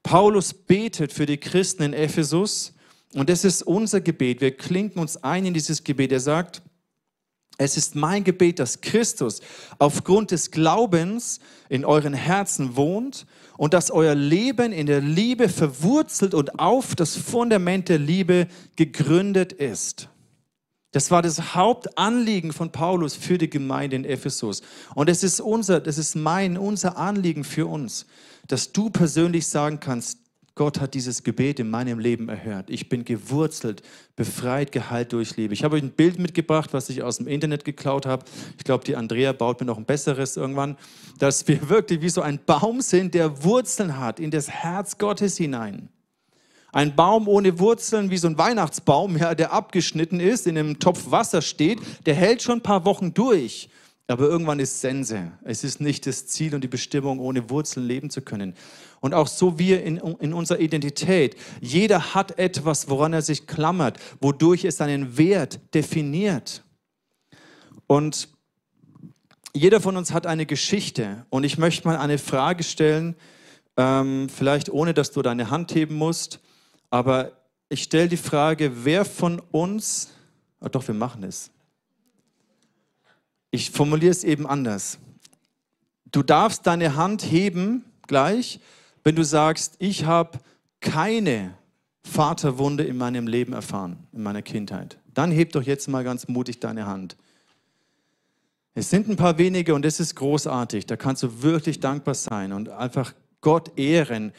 Paulus 0.02 0.54
betet 0.54 1.12
für 1.12 1.26
die 1.26 1.36
Christen 1.36 1.82
in 1.82 1.92
Ephesus 1.92 2.72
und 3.14 3.28
das 3.28 3.44
ist 3.44 3.62
unser 3.62 4.00
Gebet. 4.00 4.40
Wir 4.40 4.56
klinken 4.56 5.00
uns 5.00 5.16
ein 5.22 5.46
in 5.46 5.54
dieses 5.54 5.84
Gebet. 5.84 6.12
Er 6.12 6.20
sagt, 6.20 6.62
es 7.58 7.76
ist 7.76 7.96
mein 7.96 8.22
Gebet, 8.22 8.60
dass 8.60 8.80
Christus 8.80 9.40
aufgrund 9.80 10.30
des 10.30 10.52
Glaubens 10.52 11.40
in 11.68 11.84
euren 11.84 12.14
Herzen 12.14 12.76
wohnt 12.76 13.26
und 13.56 13.74
dass 13.74 13.90
euer 13.90 14.14
Leben 14.14 14.72
in 14.72 14.86
der 14.86 15.00
Liebe 15.00 15.48
verwurzelt 15.48 16.34
und 16.34 16.60
auf 16.60 16.94
das 16.94 17.16
Fundament 17.16 17.88
der 17.88 17.98
Liebe 17.98 18.46
gegründet 18.76 19.52
ist. 19.52 20.08
Das 20.92 21.10
war 21.10 21.20
das 21.20 21.54
Hauptanliegen 21.56 22.52
von 22.52 22.70
Paulus 22.70 23.14
für 23.14 23.38
die 23.38 23.50
Gemeinde 23.50 23.96
in 23.96 24.04
Ephesus. 24.04 24.62
Und 24.94 25.10
es 25.10 25.24
ist 25.24 25.40
unser, 25.40 25.80
das 25.80 25.98
ist 25.98 26.14
mein, 26.14 26.56
unser 26.56 26.96
Anliegen 26.96 27.42
für 27.42 27.66
uns, 27.66 28.06
dass 28.46 28.72
du 28.72 28.88
persönlich 28.88 29.48
sagen 29.48 29.80
kannst, 29.80 30.17
Gott 30.58 30.80
hat 30.80 30.94
dieses 30.94 31.22
Gebet 31.22 31.60
in 31.60 31.70
meinem 31.70 32.00
Leben 32.00 32.28
erhört. 32.28 32.68
Ich 32.68 32.88
bin 32.88 33.04
gewurzelt, 33.04 33.80
befreit, 34.16 34.72
geheilt 34.72 35.12
durch 35.12 35.36
Liebe. 35.36 35.54
Ich 35.54 35.62
habe 35.62 35.76
euch 35.76 35.82
ein 35.84 35.92
Bild 35.92 36.18
mitgebracht, 36.18 36.72
was 36.72 36.90
ich 36.90 37.04
aus 37.04 37.18
dem 37.18 37.28
Internet 37.28 37.64
geklaut 37.64 38.06
habe. 38.06 38.24
Ich 38.58 38.64
glaube, 38.64 38.84
die 38.84 38.96
Andrea 38.96 39.32
baut 39.32 39.60
mir 39.60 39.66
noch 39.66 39.78
ein 39.78 39.84
besseres 39.84 40.36
irgendwann, 40.36 40.76
dass 41.20 41.46
wir 41.46 41.68
wirklich 41.68 42.00
wie 42.00 42.08
so 42.08 42.22
ein 42.22 42.40
Baum 42.44 42.80
sind, 42.80 43.14
der 43.14 43.44
Wurzeln 43.44 43.98
hat 43.98 44.18
in 44.18 44.32
das 44.32 44.50
Herz 44.50 44.98
Gottes 44.98 45.36
hinein. 45.36 45.90
Ein 46.72 46.96
Baum 46.96 47.28
ohne 47.28 47.60
Wurzeln, 47.60 48.10
wie 48.10 48.18
so 48.18 48.26
ein 48.26 48.36
Weihnachtsbaum, 48.36 49.16
ja, 49.16 49.36
der 49.36 49.52
abgeschnitten 49.52 50.18
ist, 50.18 50.48
in 50.48 50.58
einem 50.58 50.80
Topf 50.80 51.12
Wasser 51.12 51.40
steht, 51.40 51.78
der 52.04 52.16
hält 52.16 52.42
schon 52.42 52.58
ein 52.58 52.62
paar 52.62 52.84
Wochen 52.84 53.14
durch. 53.14 53.70
Aber 54.10 54.24
irgendwann 54.24 54.58
ist 54.58 54.80
Sense. 54.80 55.32
Es 55.44 55.64
ist 55.64 55.82
nicht 55.82 56.06
das 56.06 56.26
Ziel 56.26 56.54
und 56.54 56.64
die 56.64 56.68
Bestimmung, 56.68 57.18
ohne 57.18 57.50
Wurzeln 57.50 57.86
leben 57.86 58.08
zu 58.08 58.22
können. 58.22 58.54
Und 59.00 59.14
auch 59.14 59.26
so 59.26 59.58
wir 59.58 59.82
in, 59.84 59.96
in 59.96 60.32
unserer 60.32 60.60
Identität. 60.60 61.36
Jeder 61.60 62.14
hat 62.14 62.38
etwas, 62.38 62.88
woran 62.88 63.12
er 63.12 63.22
sich 63.22 63.46
klammert, 63.46 63.98
wodurch 64.20 64.64
es 64.64 64.76
seinen 64.76 65.16
Wert 65.16 65.60
definiert. 65.74 66.64
Und 67.86 68.28
jeder 69.54 69.80
von 69.80 69.96
uns 69.96 70.12
hat 70.12 70.26
eine 70.26 70.46
Geschichte 70.46 71.24
und 71.30 71.44
ich 71.44 71.58
möchte 71.58 71.88
mal 71.88 71.96
eine 71.96 72.18
Frage 72.18 72.62
stellen, 72.62 73.16
ähm, 73.76 74.28
vielleicht 74.28 74.70
ohne 74.70 74.94
dass 74.94 75.10
du 75.10 75.22
deine 75.22 75.50
Hand 75.50 75.74
heben 75.74 75.96
musst, 75.96 76.40
aber 76.90 77.32
ich 77.68 77.82
stelle 77.82 78.08
die 78.08 78.16
Frage, 78.16 78.84
wer 78.84 79.04
von 79.04 79.40
uns, 79.50 80.10
oh 80.60 80.68
doch, 80.68 80.86
wir 80.86 80.94
machen 80.94 81.22
es. 81.22 81.50
Ich 83.50 83.70
formuliere 83.70 84.10
es 84.10 84.24
eben 84.24 84.46
anders. 84.46 84.98
Du 86.10 86.22
darfst 86.22 86.66
deine 86.66 86.96
Hand 86.96 87.22
heben 87.22 87.84
gleich, 88.06 88.60
wenn 89.08 89.16
du 89.16 89.24
sagst, 89.24 89.76
ich 89.78 90.04
habe 90.04 90.38
keine 90.82 91.54
Vaterwunde 92.02 92.84
in 92.84 92.98
meinem 92.98 93.26
Leben 93.26 93.54
erfahren, 93.54 94.06
in 94.12 94.22
meiner 94.22 94.42
Kindheit. 94.42 94.98
Dann 95.14 95.30
heb 95.30 95.52
doch 95.52 95.62
jetzt 95.62 95.88
mal 95.88 96.04
ganz 96.04 96.28
mutig 96.28 96.60
deine 96.60 96.84
Hand. 96.84 97.16
Es 98.74 98.90
sind 98.90 99.08
ein 99.08 99.16
paar 99.16 99.38
wenige 99.38 99.74
und 99.74 99.82
das 99.86 99.98
ist 99.98 100.14
großartig. 100.14 100.84
Da 100.84 100.96
kannst 100.96 101.22
du 101.22 101.40
wirklich 101.42 101.80
dankbar 101.80 102.12
sein 102.12 102.52
und 102.52 102.68
einfach 102.68 103.14
Gott 103.40 103.78
ehren. 103.78 104.32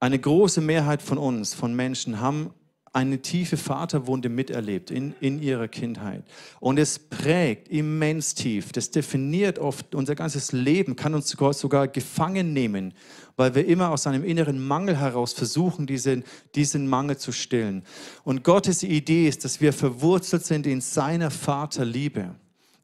Eine 0.00 0.18
große 0.18 0.62
Mehrheit 0.62 1.00
von 1.00 1.16
uns, 1.16 1.54
von 1.54 1.76
Menschen, 1.76 2.18
haben 2.20 2.50
eine 2.92 3.20
tiefe 3.20 3.56
Vaterwunde 3.56 4.28
miterlebt 4.28 4.90
in, 4.90 5.14
in 5.20 5.42
ihrer 5.42 5.68
Kindheit. 5.68 6.22
Und 6.60 6.78
es 6.78 6.98
prägt 6.98 7.68
immens 7.68 8.34
tief. 8.34 8.72
Das 8.72 8.90
definiert 8.90 9.58
oft 9.58 9.94
unser 9.94 10.14
ganzes 10.14 10.52
Leben, 10.52 10.96
kann 10.96 11.14
uns 11.14 11.28
sogar, 11.28 11.52
sogar 11.52 11.88
gefangen 11.88 12.52
nehmen, 12.52 12.94
weil 13.36 13.54
wir 13.54 13.66
immer 13.66 13.90
aus 13.90 14.06
einem 14.06 14.24
inneren 14.24 14.64
Mangel 14.66 14.98
heraus 14.98 15.32
versuchen, 15.32 15.86
diesen, 15.86 16.24
diesen 16.54 16.88
Mangel 16.88 17.18
zu 17.18 17.32
stillen. 17.32 17.82
Und 18.24 18.42
Gottes 18.44 18.82
Idee 18.82 19.28
ist, 19.28 19.44
dass 19.44 19.60
wir 19.60 19.72
verwurzelt 19.72 20.44
sind 20.44 20.66
in 20.66 20.80
seiner 20.80 21.30
Vaterliebe, 21.30 22.34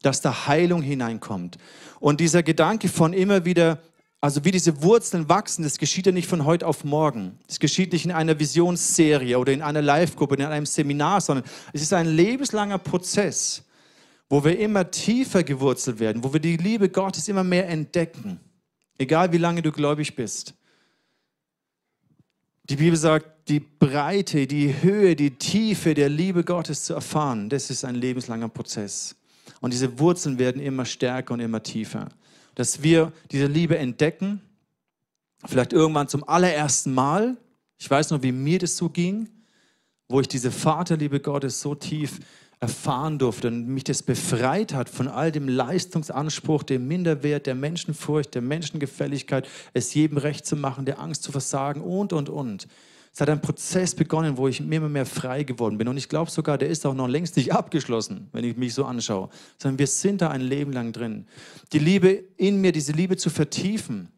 dass 0.01 0.21
da 0.21 0.47
Heilung 0.47 0.81
hineinkommt. 0.81 1.57
Und 1.99 2.19
dieser 2.19 2.43
Gedanke 2.43 2.87
von 2.87 3.13
immer 3.13 3.45
wieder 3.45 3.79
also 4.21 4.43
wie 4.43 4.51
diese 4.51 4.81
Wurzeln 4.81 5.29
wachsen, 5.29 5.63
das 5.63 5.77
geschieht 5.77 6.05
ja 6.07 6.11
nicht 6.11 6.27
von 6.27 6.45
heute 6.45 6.65
auf 6.65 6.83
morgen. 6.83 7.37
Es 7.47 7.59
geschieht 7.59 7.93
nicht 7.93 8.05
in 8.05 8.11
einer 8.11 8.39
Visionsserie 8.39 9.37
oder 9.37 9.53
in 9.53 9.61
einer 9.61 9.81
Live-Gruppe, 9.81 10.35
in 10.35 10.41
einem 10.41 10.65
Seminar, 10.65 11.21
sondern 11.21 11.45
es 11.73 11.81
ist 11.81 11.93
ein 11.93 12.07
lebenslanger 12.07 12.79
Prozess, 12.79 13.63
wo 14.29 14.43
wir 14.43 14.57
immer 14.57 14.89
tiefer 14.89 15.43
gewurzelt 15.43 15.99
werden, 15.99 16.23
wo 16.23 16.33
wir 16.33 16.39
die 16.39 16.57
Liebe 16.57 16.89
Gottes 16.89 17.27
immer 17.27 17.43
mehr 17.43 17.69
entdecken, 17.69 18.39
egal 18.97 19.31
wie 19.31 19.37
lange 19.37 19.61
du 19.61 19.71
gläubig 19.71 20.15
bist. 20.15 20.55
Die 22.67 22.77
Bibel 22.77 22.97
sagt, 22.97 23.47
die 23.47 23.59
Breite, 23.59 24.47
die 24.47 24.81
Höhe, 24.81 25.15
die 25.15 25.37
Tiefe 25.37 25.93
der 25.93 26.09
Liebe 26.09 26.43
Gottes 26.43 26.85
zu 26.85 26.95
erfahren, 26.95 27.47
das 27.47 27.69
ist 27.69 27.85
ein 27.85 27.93
lebenslanger 27.93 28.49
Prozess. 28.49 29.15
Und 29.61 29.71
diese 29.71 29.99
Wurzeln 29.99 30.39
werden 30.39 30.59
immer 30.59 30.85
stärker 30.85 31.35
und 31.35 31.41
immer 31.41 31.61
tiefer 31.61 32.09
dass 32.55 32.81
wir 32.81 33.11
diese 33.31 33.47
Liebe 33.47 33.77
entdecken, 33.77 34.41
vielleicht 35.45 35.73
irgendwann 35.73 36.07
zum 36.07 36.27
allerersten 36.27 36.93
Mal. 36.93 37.37
Ich 37.77 37.89
weiß 37.89 38.11
noch, 38.11 38.23
wie 38.23 38.31
mir 38.31 38.59
das 38.59 38.77
so 38.77 38.89
ging, 38.89 39.29
wo 40.07 40.21
ich 40.21 40.27
diese 40.27 40.51
Vaterliebe 40.51 41.19
Gottes 41.19 41.61
so 41.61 41.75
tief 41.75 42.19
erfahren 42.59 43.19
durfte 43.19 43.49
und 43.49 43.67
mich 43.67 43.83
das 43.83 44.01
befreit 44.01 44.73
hat 44.73 44.89
von 44.89 45.07
all 45.07 45.31
dem 45.31 45.47
Leistungsanspruch, 45.47 46.63
dem 46.63 46.87
Minderwert, 46.87 47.47
der 47.47 47.55
Menschenfurcht, 47.55 48.33
der 48.33 48.41
Menschengefälligkeit, 48.41 49.47
es 49.73 49.93
jedem 49.93 50.17
recht 50.17 50.45
zu 50.45 50.55
machen, 50.55 50.85
der 50.85 50.99
Angst 50.99 51.23
zu 51.23 51.31
versagen 51.31 51.81
und, 51.81 52.13
und, 52.13 52.29
und. 52.29 52.67
Es 53.15 53.21
hat 53.21 53.29
ein 53.29 53.39
Prozess 53.39 53.95
begonnen, 53.95 54.35
wo 54.35 54.49
ich 54.49 54.59
immer 54.59 54.89
mehr 54.89 55.05
frei 55.05 55.43
geworden 55.43 55.77
bin. 55.77 55.87
Und 55.87 55.95
ich 55.95 56.09
glaube 56.09 56.29
sogar, 56.29 56.57
der 56.57 56.67
ist 56.67 56.85
auch 56.85 56.93
noch 56.93 57.07
längst 57.07 57.37
nicht 57.37 57.53
abgeschlossen, 57.53 58.27
wenn 58.33 58.43
ich 58.43 58.57
mich 58.57 58.73
so 58.73 58.83
anschaue. 58.83 59.29
Sondern 59.57 59.79
wir 59.79 59.87
sind 59.87 60.21
da 60.21 60.31
ein 60.31 60.41
Leben 60.41 60.73
lang 60.73 60.91
drin. 60.91 61.25
Die 61.71 61.79
Liebe 61.79 62.25
in 62.35 62.59
mir, 62.59 62.73
diese 62.73 62.91
Liebe 62.91 63.15
zu 63.15 63.29
vertiefen, 63.29 64.09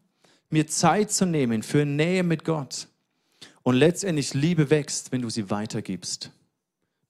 mir 0.49 0.65
Zeit 0.65 1.11
zu 1.11 1.27
nehmen 1.27 1.61
für 1.61 1.85
Nähe 1.85 2.23
mit 2.23 2.43
Gott. 2.43 2.87
Und 3.61 3.75
letztendlich 3.75 4.33
Liebe 4.33 4.71
wächst, 4.71 5.11
wenn 5.11 5.21
du 5.21 5.29
sie 5.29 5.51
weitergibst. 5.51 6.31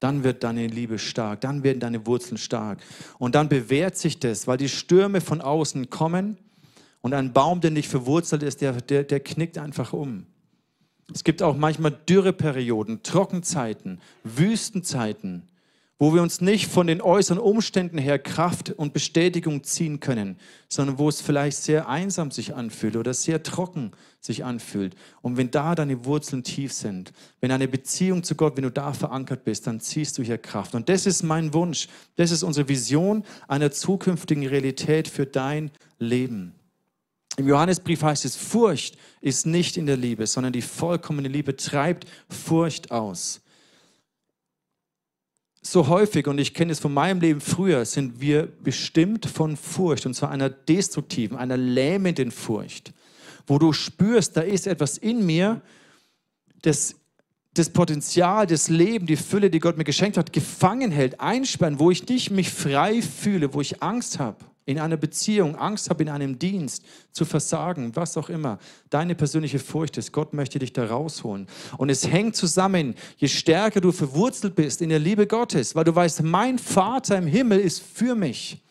Dann 0.01 0.25
wird 0.25 0.43
deine 0.43 0.67
Liebe 0.67 0.99
stark, 0.99 1.39
dann 1.39 1.63
werden 1.63 1.79
deine 1.79 2.05
Wurzeln 2.05 2.37
stark. 2.37 2.79
Und 3.17 3.33
dann 3.33 3.47
bewährt 3.47 3.95
sich 3.95 4.19
das, 4.19 4.45
weil 4.45 4.57
die 4.57 4.67
Stürme 4.67 5.21
von 5.21 5.39
außen 5.39 5.89
kommen 5.89 6.37
und 6.99 7.13
ein 7.13 7.31
Baum, 7.31 7.61
der 7.61 7.71
nicht 7.71 7.87
verwurzelt 7.87 8.43
ist, 8.43 8.59
der, 8.59 8.73
der, 8.73 9.05
der 9.05 9.21
knickt 9.21 9.57
einfach 9.57 9.93
um. 9.93 10.25
Es 11.13 11.23
gibt 11.23 11.41
auch 11.41 11.55
manchmal 11.55 11.91
Dürreperioden, 11.91 13.01
Trockenzeiten, 13.01 14.01
Wüstenzeiten, 14.23 15.43
wo 15.99 16.13
wir 16.13 16.21
uns 16.21 16.41
nicht 16.41 16.67
von 16.67 16.85
den 16.85 17.01
äußeren 17.01 17.39
Umständen 17.39 17.97
her 17.97 18.19
Kraft 18.19 18.71
und 18.71 18.93
Bestätigung 18.93 19.63
ziehen 19.63 19.99
können, 19.99 20.37
sondern 20.69 20.99
wo 20.99 21.09
es 21.09 21.21
vielleicht 21.21 21.57
sehr 21.57 21.89
einsam 21.89 22.29
sich 22.29 22.53
anfühlt 22.53 22.97
oder 22.97 23.13
sehr 23.13 23.41
trocken 23.41 23.91
sich 24.19 24.45
anfühlt. 24.45 24.95
Und 25.21 25.37
wenn 25.37 25.49
da 25.49 25.73
deine 25.73 26.05
Wurzeln 26.05 26.43
tief 26.43 26.73
sind, 26.73 27.13
wenn 27.39 27.51
eine 27.51 27.67
Beziehung 27.67 28.23
zu 28.23 28.35
Gott, 28.35 28.57
wenn 28.57 28.63
du 28.63 28.71
da 28.71 28.93
verankert 28.93 29.43
bist, 29.43 29.65
dann 29.65 29.79
ziehst 29.79 30.17
du 30.17 30.23
hier 30.23 30.37
Kraft. 30.37 30.75
Und 30.75 30.87
das 30.89 31.05
ist 31.05 31.23
mein 31.23 31.53
Wunsch, 31.53 31.87
das 32.17 32.31
ist 32.31 32.43
unsere 32.43 32.67
Vision 32.67 33.23
einer 33.47 33.71
zukünftigen 33.71 34.45
Realität 34.45 35.07
für 35.07 35.25
dein 35.25 35.71
Leben. 35.97 36.53
Im 37.37 37.47
Johannesbrief 37.47 38.01
heißt 38.01 38.25
es, 38.25 38.35
Furcht 38.35 38.97
ist 39.21 39.45
nicht 39.45 39.77
in 39.77 39.85
der 39.85 39.97
Liebe, 39.97 40.27
sondern 40.27 40.53
die 40.53 40.61
vollkommene 40.61 41.27
Liebe 41.27 41.55
treibt 41.55 42.05
Furcht 42.29 42.91
aus. 42.91 43.41
So 45.61 45.87
häufig, 45.87 46.27
und 46.27 46.37
ich 46.37 46.53
kenne 46.53 46.71
es 46.71 46.79
von 46.79 46.93
meinem 46.93 47.19
Leben 47.19 47.41
früher, 47.41 47.83
sind 47.83 48.21
wir 48.21 48.47
bestimmt 48.47 49.25
von 49.25 49.57
Furcht, 49.57 50.05
und 50.05 50.13
zwar 50.13 50.31
einer 50.31 50.49
destruktiven, 50.49 51.37
einer 51.37 51.57
lähmenden 51.57 52.31
Furcht, 52.31 52.93
wo 53.47 53.59
du 53.59 53.73
spürst, 53.73 54.37
da 54.37 54.41
ist 54.41 54.67
etwas 54.67 54.97
in 54.97 55.25
mir, 55.25 55.61
das 56.61 56.95
das 57.53 57.71
Potenzial, 57.71 58.45
das 58.45 58.69
Leben, 58.69 59.07
die 59.07 59.15
Fülle, 59.15 59.49
die 59.49 59.59
Gott 59.59 59.77
mir 59.77 59.83
geschenkt 59.83 60.15
hat, 60.15 60.31
gefangen 60.31 60.91
hält, 60.91 61.19
einsperren, 61.19 61.79
wo 61.79 61.89
ich 61.89 62.07
nicht 62.07 62.29
mich 62.29 62.51
frei 62.51 63.01
fühle, 63.01 63.51
wo 63.51 63.61
ich 63.61 63.81
Angst 63.81 64.19
habe 64.19 64.37
in 64.67 64.79
einer 64.79 64.97
Beziehung, 64.97 65.55
Angst 65.55 65.89
habe 65.89 66.03
in 66.03 66.09
einem 66.09 66.37
Dienst, 66.37 66.83
zu 67.13 67.23
versagen, 67.23 67.95
was 67.95 68.17
auch 68.17 68.29
immer, 68.29 68.59
deine 68.89 69.15
persönliche 69.15 69.59
Furcht 69.59 69.97
ist, 69.97 70.11
Gott 70.11 70.33
möchte 70.33 70.59
dich 70.59 70.73
da 70.73 70.85
rausholen. 70.85 71.47
Und 71.77 71.89
es 71.89 72.05
hängt 72.05 72.35
zusammen, 72.35 72.93
je 73.15 73.29
stärker 73.29 73.79
du 73.79 73.93
verwurzelt 73.93 74.55
bist 74.55 74.81
in 74.81 74.89
der 74.89 74.99
Liebe 74.99 75.25
Gottes, 75.25 75.73
weil 75.73 75.85
du 75.85 75.95
weißt, 75.95 76.21
mein 76.21 76.59
Vater 76.59 77.17
im 77.17 77.27
Himmel 77.27 77.59
ist 77.59 77.81
für 77.81 78.13
mich. 78.13 78.61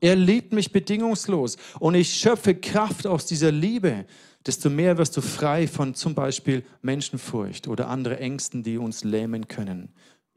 Er 0.00 0.16
liebt 0.16 0.52
mich 0.52 0.72
bedingungslos 0.72 1.56
und 1.78 1.94
ich 1.94 2.12
schöpfe 2.12 2.56
Kraft 2.56 3.06
aus 3.06 3.24
dieser 3.24 3.52
Liebe, 3.52 4.04
desto 4.44 4.68
mehr 4.68 4.98
wirst 4.98 5.16
du 5.16 5.20
frei 5.20 5.68
von 5.68 5.94
zum 5.94 6.16
Beispiel 6.16 6.64
Menschenfurcht 6.82 7.68
oder 7.68 7.88
andere 7.88 8.18
Ängsten, 8.18 8.64
die 8.64 8.78
uns 8.78 9.04
lähmen 9.04 9.46
können. 9.46 9.90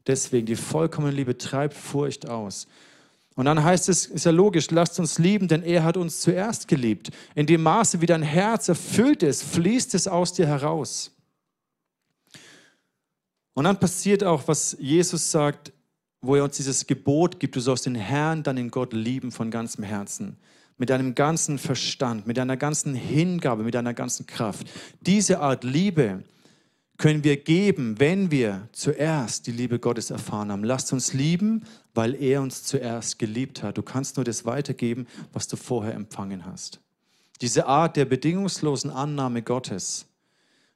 Deswegen, 0.06 0.46
die 0.46 0.56
vollkommene 0.56 1.12
Liebe 1.12 1.36
treibt 1.36 1.74
Furcht 1.74 2.28
aus. 2.28 2.68
Und 3.36 3.44
dann 3.46 3.62
heißt 3.62 3.88
es, 3.88 4.06
ist 4.06 4.24
ja 4.24 4.32
logisch, 4.32 4.70
lasst 4.70 4.98
uns 4.98 5.18
lieben, 5.18 5.48
denn 5.48 5.62
er 5.62 5.84
hat 5.84 5.96
uns 5.96 6.20
zuerst 6.20 6.68
geliebt. 6.68 7.10
In 7.34 7.46
dem 7.46 7.62
Maße, 7.62 8.00
wie 8.00 8.06
dein 8.06 8.22
Herz 8.22 8.68
erfüllt 8.68 9.22
ist, 9.22 9.44
fließt 9.44 9.94
es 9.94 10.08
aus 10.08 10.32
dir 10.32 10.46
heraus. 10.46 11.12
Und 13.54 13.64
dann 13.64 13.78
passiert 13.78 14.24
auch, 14.24 14.46
was 14.48 14.76
Jesus 14.80 15.30
sagt, 15.30 15.72
wo 16.20 16.36
er 16.36 16.44
uns 16.44 16.56
dieses 16.56 16.86
Gebot 16.86 17.40
gibt, 17.40 17.56
du 17.56 17.60
sollst 17.60 17.86
den 17.86 17.94
Herrn, 17.94 18.42
deinen 18.42 18.70
Gott 18.70 18.92
lieben 18.92 19.32
von 19.32 19.50
ganzem 19.50 19.84
Herzen, 19.84 20.36
mit 20.76 20.90
deinem 20.90 21.14
ganzen 21.14 21.58
Verstand, 21.58 22.26
mit 22.26 22.36
deiner 22.36 22.56
ganzen 22.56 22.94
Hingabe, 22.94 23.62
mit 23.62 23.74
deiner 23.74 23.94
ganzen 23.94 24.26
Kraft. 24.26 24.66
Diese 25.00 25.40
Art 25.40 25.64
Liebe 25.64 26.24
können 27.00 27.24
wir 27.24 27.38
geben, 27.38 27.98
wenn 27.98 28.30
wir 28.30 28.68
zuerst 28.72 29.46
die 29.46 29.52
Liebe 29.52 29.78
Gottes 29.78 30.10
erfahren 30.10 30.52
haben. 30.52 30.62
Lasst 30.62 30.92
uns 30.92 31.14
lieben, 31.14 31.64
weil 31.94 32.14
er 32.14 32.42
uns 32.42 32.62
zuerst 32.64 33.18
geliebt 33.18 33.62
hat. 33.62 33.78
Du 33.78 33.82
kannst 33.82 34.16
nur 34.16 34.24
das 34.24 34.44
weitergeben, 34.44 35.06
was 35.32 35.48
du 35.48 35.56
vorher 35.56 35.94
empfangen 35.94 36.44
hast. 36.44 36.78
Diese 37.40 37.66
Art 37.66 37.96
der 37.96 38.04
bedingungslosen 38.04 38.90
Annahme 38.90 39.40
Gottes, 39.40 40.04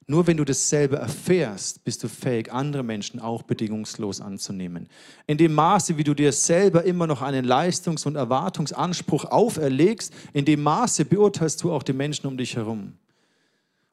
nur 0.07 0.25
wenn 0.25 0.37
du 0.37 0.45
das 0.45 0.67
selber 0.67 0.97
erfährst, 0.97 1.83
bist 1.83 2.03
du 2.03 2.07
fähig, 2.07 2.51
andere 2.51 2.81
Menschen 2.81 3.19
auch 3.19 3.43
bedingungslos 3.43 4.19
anzunehmen. 4.19 4.89
In 5.27 5.37
dem 5.37 5.53
Maße, 5.53 5.95
wie 5.95 6.03
du 6.03 6.15
dir 6.15 6.31
selber 6.31 6.85
immer 6.85 7.05
noch 7.05 7.21
einen 7.21 7.45
Leistungs- 7.45 8.07
und 8.07 8.15
Erwartungsanspruch 8.15 9.25
auferlegst, 9.25 10.11
in 10.33 10.45
dem 10.45 10.63
Maße 10.63 11.05
beurteilst 11.05 11.61
du 11.61 11.71
auch 11.71 11.83
die 11.83 11.93
Menschen 11.93 12.25
um 12.25 12.35
dich 12.35 12.55
herum. 12.55 12.93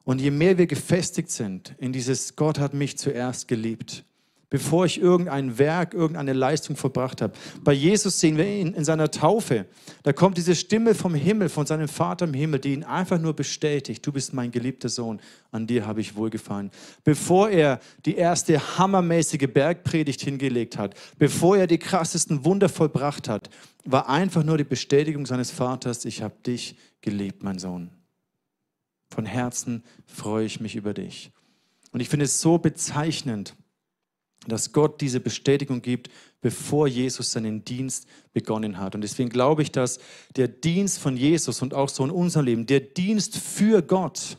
Und 0.05 0.19
je 0.19 0.31
mehr 0.31 0.57
wir 0.57 0.67
gefestigt 0.67 1.31
sind 1.31 1.75
in 1.77 1.93
dieses 1.93 2.35
Gott 2.35 2.59
hat 2.59 2.73
mich 2.73 2.97
zuerst 2.97 3.47
geliebt, 3.47 4.03
bevor 4.49 4.85
ich 4.85 4.99
irgendein 4.99 5.57
Werk, 5.57 5.93
irgendeine 5.93 6.33
Leistung 6.33 6.75
vollbracht 6.75 7.21
habe. 7.21 7.33
Bei 7.63 7.71
Jesus 7.71 8.19
sehen 8.19 8.37
wir 8.37 8.45
ihn 8.45 8.73
in 8.73 8.83
seiner 8.83 9.09
Taufe. 9.09 9.65
Da 10.03 10.11
kommt 10.11 10.37
diese 10.37 10.55
Stimme 10.55 10.93
vom 10.93 11.15
Himmel, 11.15 11.47
von 11.47 11.65
seinem 11.65 11.87
Vater 11.87 12.25
im 12.25 12.33
Himmel, 12.33 12.59
die 12.59 12.73
ihn 12.73 12.83
einfach 12.83 13.17
nur 13.17 13.33
bestätigt. 13.33 14.05
Du 14.05 14.11
bist 14.11 14.33
mein 14.33 14.51
geliebter 14.51 14.89
Sohn, 14.89 15.21
an 15.51 15.67
dir 15.67 15.87
habe 15.87 16.01
ich 16.01 16.17
wohlgefallen. 16.17 16.69
Bevor 17.05 17.49
er 17.49 17.79
die 18.05 18.15
erste 18.15 18.77
hammermäßige 18.77 19.47
Bergpredigt 19.51 20.21
hingelegt 20.21 20.77
hat, 20.77 20.95
bevor 21.17 21.55
er 21.55 21.65
die 21.65 21.79
krassesten 21.79 22.43
Wunder 22.43 22.67
vollbracht 22.67 23.29
hat, 23.29 23.49
war 23.85 24.09
einfach 24.09 24.43
nur 24.43 24.57
die 24.57 24.65
Bestätigung 24.65 25.25
seines 25.25 25.49
Vaters, 25.49 26.03
ich 26.03 26.21
habe 26.21 26.35
dich 26.45 26.75
geliebt, 27.01 27.41
mein 27.41 27.57
Sohn. 27.57 27.89
Von 29.13 29.25
Herzen 29.27 29.83
freue 30.07 30.45
ich 30.45 30.59
mich 30.59 30.75
über 30.75 30.95
dich. 30.95 31.31
Und 31.91 31.99
ich 31.99 32.09
finde 32.09 32.25
es 32.25 32.41
so 32.41 32.57
bezeichnend, 32.57 33.55
dass 34.47 34.73
Gott 34.73 35.01
diese 35.01 35.19
Bestätigung 35.19 35.83
gibt, 35.83 36.09
bevor 36.41 36.87
Jesus 36.87 37.31
seinen 37.31 37.63
Dienst 37.63 38.07
begonnen 38.33 38.79
hat. 38.79 38.95
Und 38.95 39.01
deswegen 39.01 39.29
glaube 39.29 39.61
ich, 39.61 39.71
dass 39.71 39.99
der 40.35 40.47
Dienst 40.47 40.97
von 40.97 41.15
Jesus 41.15 41.61
und 41.61 41.75
auch 41.75 41.89
so 41.89 42.03
in 42.03 42.09
unserem 42.09 42.45
Leben, 42.47 42.65
der 42.65 42.79
Dienst 42.79 43.37
für 43.37 43.83
Gott, 43.83 44.37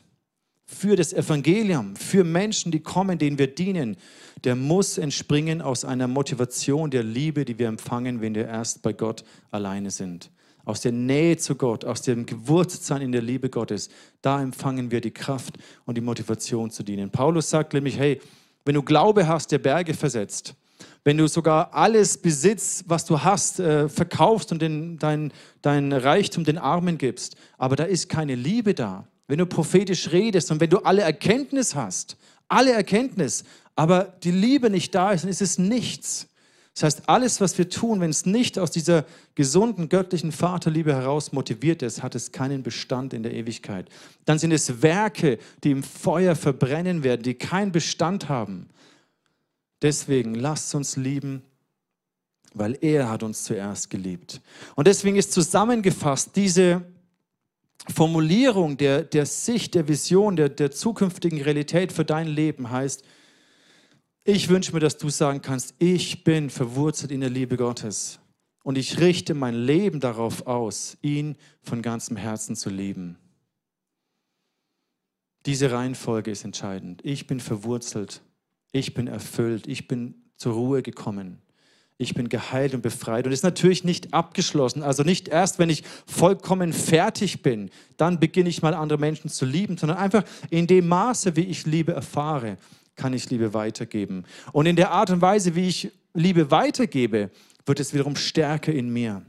für 0.66 0.96
das 0.96 1.12
Evangelium, 1.12 1.94
für 1.94 2.24
Menschen, 2.24 2.72
die 2.72 2.80
kommen, 2.80 3.16
denen 3.16 3.38
wir 3.38 3.54
dienen, 3.54 3.96
der 4.42 4.56
muss 4.56 4.98
entspringen 4.98 5.62
aus 5.62 5.84
einer 5.84 6.08
Motivation 6.08 6.90
der 6.90 7.04
Liebe, 7.04 7.44
die 7.44 7.60
wir 7.60 7.68
empfangen, 7.68 8.20
wenn 8.20 8.34
wir 8.34 8.48
erst 8.48 8.82
bei 8.82 8.92
Gott 8.92 9.24
alleine 9.52 9.92
sind. 9.92 10.32
Aus 10.64 10.80
der 10.80 10.92
Nähe 10.92 11.36
zu 11.36 11.56
Gott, 11.56 11.84
aus 11.84 12.02
dem 12.02 12.26
Gewurztsein 12.26 13.02
in 13.02 13.12
der 13.12 13.22
Liebe 13.22 13.50
Gottes, 13.50 13.90
da 14.22 14.40
empfangen 14.40 14.90
wir 14.90 15.00
die 15.00 15.10
Kraft 15.10 15.58
und 15.84 15.96
die 15.96 16.00
Motivation 16.00 16.70
zu 16.70 16.82
dienen. 16.82 17.10
Paulus 17.10 17.50
sagt 17.50 17.74
nämlich, 17.74 17.98
hey, 17.98 18.20
wenn 18.64 18.74
du 18.74 18.82
Glaube 18.82 19.28
hast, 19.28 19.52
der 19.52 19.58
Berge 19.58 19.94
versetzt, 19.94 20.54
wenn 21.04 21.18
du 21.18 21.28
sogar 21.28 21.74
alles 21.74 22.16
Besitz, 22.16 22.82
was 22.86 23.04
du 23.04 23.22
hast, 23.22 23.60
äh, 23.60 23.88
verkaufst 23.90 24.52
und 24.52 24.62
den, 24.62 24.98
dein, 24.98 25.32
dein 25.60 25.92
Reichtum 25.92 26.44
den 26.44 26.56
Armen 26.56 26.96
gibst, 26.96 27.36
aber 27.58 27.76
da 27.76 27.84
ist 27.84 28.08
keine 28.08 28.34
Liebe 28.34 28.72
da, 28.74 29.06
wenn 29.28 29.38
du 29.38 29.46
prophetisch 29.46 30.12
redest 30.12 30.50
und 30.50 30.60
wenn 30.60 30.70
du 30.70 30.78
alle 30.78 31.02
Erkenntnis 31.02 31.74
hast, 31.74 32.16
alle 32.48 32.72
Erkenntnis, 32.72 33.44
aber 33.76 34.14
die 34.22 34.30
Liebe 34.30 34.70
nicht 34.70 34.94
da 34.94 35.12
ist, 35.12 35.24
dann 35.24 35.30
ist 35.30 35.42
es 35.42 35.58
nichts. 35.58 36.28
Das 36.74 36.82
heißt, 36.82 37.08
alles, 37.08 37.40
was 37.40 37.56
wir 37.56 37.70
tun, 37.70 38.00
wenn 38.00 38.10
es 38.10 38.26
nicht 38.26 38.58
aus 38.58 38.72
dieser 38.72 39.04
gesunden 39.36 39.88
göttlichen 39.88 40.32
Vaterliebe 40.32 40.92
heraus 40.92 41.32
motiviert 41.32 41.82
ist, 41.82 42.02
hat 42.02 42.16
es 42.16 42.32
keinen 42.32 42.64
Bestand 42.64 43.14
in 43.14 43.22
der 43.22 43.32
Ewigkeit. 43.32 43.88
Dann 44.24 44.40
sind 44.40 44.50
es 44.50 44.82
Werke, 44.82 45.38
die 45.62 45.70
im 45.70 45.84
Feuer 45.84 46.34
verbrennen 46.34 47.04
werden, 47.04 47.22
die 47.22 47.34
keinen 47.34 47.70
Bestand 47.70 48.28
haben. 48.28 48.68
Deswegen 49.82 50.34
lasst 50.34 50.74
uns 50.74 50.96
lieben, 50.96 51.42
weil 52.54 52.76
er 52.80 53.08
hat 53.08 53.22
uns 53.22 53.44
zuerst 53.44 53.88
geliebt. 53.88 54.40
Und 54.74 54.88
deswegen 54.88 55.16
ist 55.16 55.32
zusammengefasst 55.32 56.34
diese 56.34 56.82
Formulierung 57.94 58.76
der, 58.76 59.02
der 59.02 59.26
Sicht, 59.26 59.74
der 59.74 59.86
Vision, 59.86 60.34
der, 60.34 60.48
der 60.48 60.72
zukünftigen 60.72 61.40
Realität 61.40 61.92
für 61.92 62.04
dein 62.04 62.26
Leben 62.26 62.70
heißt, 62.70 63.04
ich 64.24 64.48
wünsche 64.48 64.72
mir, 64.72 64.80
dass 64.80 64.96
du 64.96 65.10
sagen 65.10 65.42
kannst, 65.42 65.74
ich 65.78 66.24
bin 66.24 66.50
verwurzelt 66.50 67.12
in 67.12 67.20
der 67.20 67.30
Liebe 67.30 67.56
Gottes 67.56 68.18
und 68.62 68.78
ich 68.78 68.98
richte 68.98 69.34
mein 69.34 69.54
Leben 69.54 70.00
darauf 70.00 70.46
aus, 70.46 70.96
ihn 71.02 71.36
von 71.62 71.82
ganzem 71.82 72.16
Herzen 72.16 72.56
zu 72.56 72.70
lieben. 72.70 73.18
Diese 75.44 75.70
Reihenfolge 75.70 76.30
ist 76.30 76.44
entscheidend. 76.44 77.02
Ich 77.04 77.26
bin 77.26 77.38
verwurzelt, 77.38 78.22
ich 78.72 78.94
bin 78.94 79.08
erfüllt, 79.08 79.66
ich 79.66 79.86
bin 79.86 80.14
zur 80.36 80.54
Ruhe 80.54 80.82
gekommen. 80.82 81.42
Ich 81.96 82.14
bin 82.14 82.28
geheilt 82.28 82.74
und 82.74 82.82
befreit. 82.82 83.24
Und 83.24 83.32
ist 83.32 83.44
natürlich 83.44 83.84
nicht 83.84 84.12
abgeschlossen. 84.12 84.82
Also 84.82 85.04
nicht 85.04 85.28
erst, 85.28 85.60
wenn 85.60 85.70
ich 85.70 85.84
vollkommen 86.06 86.72
fertig 86.72 87.42
bin, 87.42 87.70
dann 87.96 88.18
beginne 88.18 88.48
ich 88.48 88.62
mal 88.62 88.74
andere 88.74 88.98
Menschen 88.98 89.30
zu 89.30 89.44
lieben, 89.44 89.76
sondern 89.76 89.98
einfach 89.98 90.24
in 90.50 90.66
dem 90.66 90.88
Maße, 90.88 91.36
wie 91.36 91.44
ich 91.44 91.66
Liebe 91.66 91.92
erfahre, 91.92 92.58
kann 92.96 93.12
ich 93.12 93.30
Liebe 93.30 93.54
weitergeben. 93.54 94.24
Und 94.52 94.66
in 94.66 94.76
der 94.76 94.90
Art 94.90 95.10
und 95.10 95.20
Weise, 95.20 95.54
wie 95.54 95.68
ich 95.68 95.90
Liebe 96.12 96.50
weitergebe, 96.50 97.30
wird 97.66 97.80
es 97.80 97.92
wiederum 97.92 98.16
stärker 98.16 98.72
in 98.72 98.92
mir. 98.92 99.22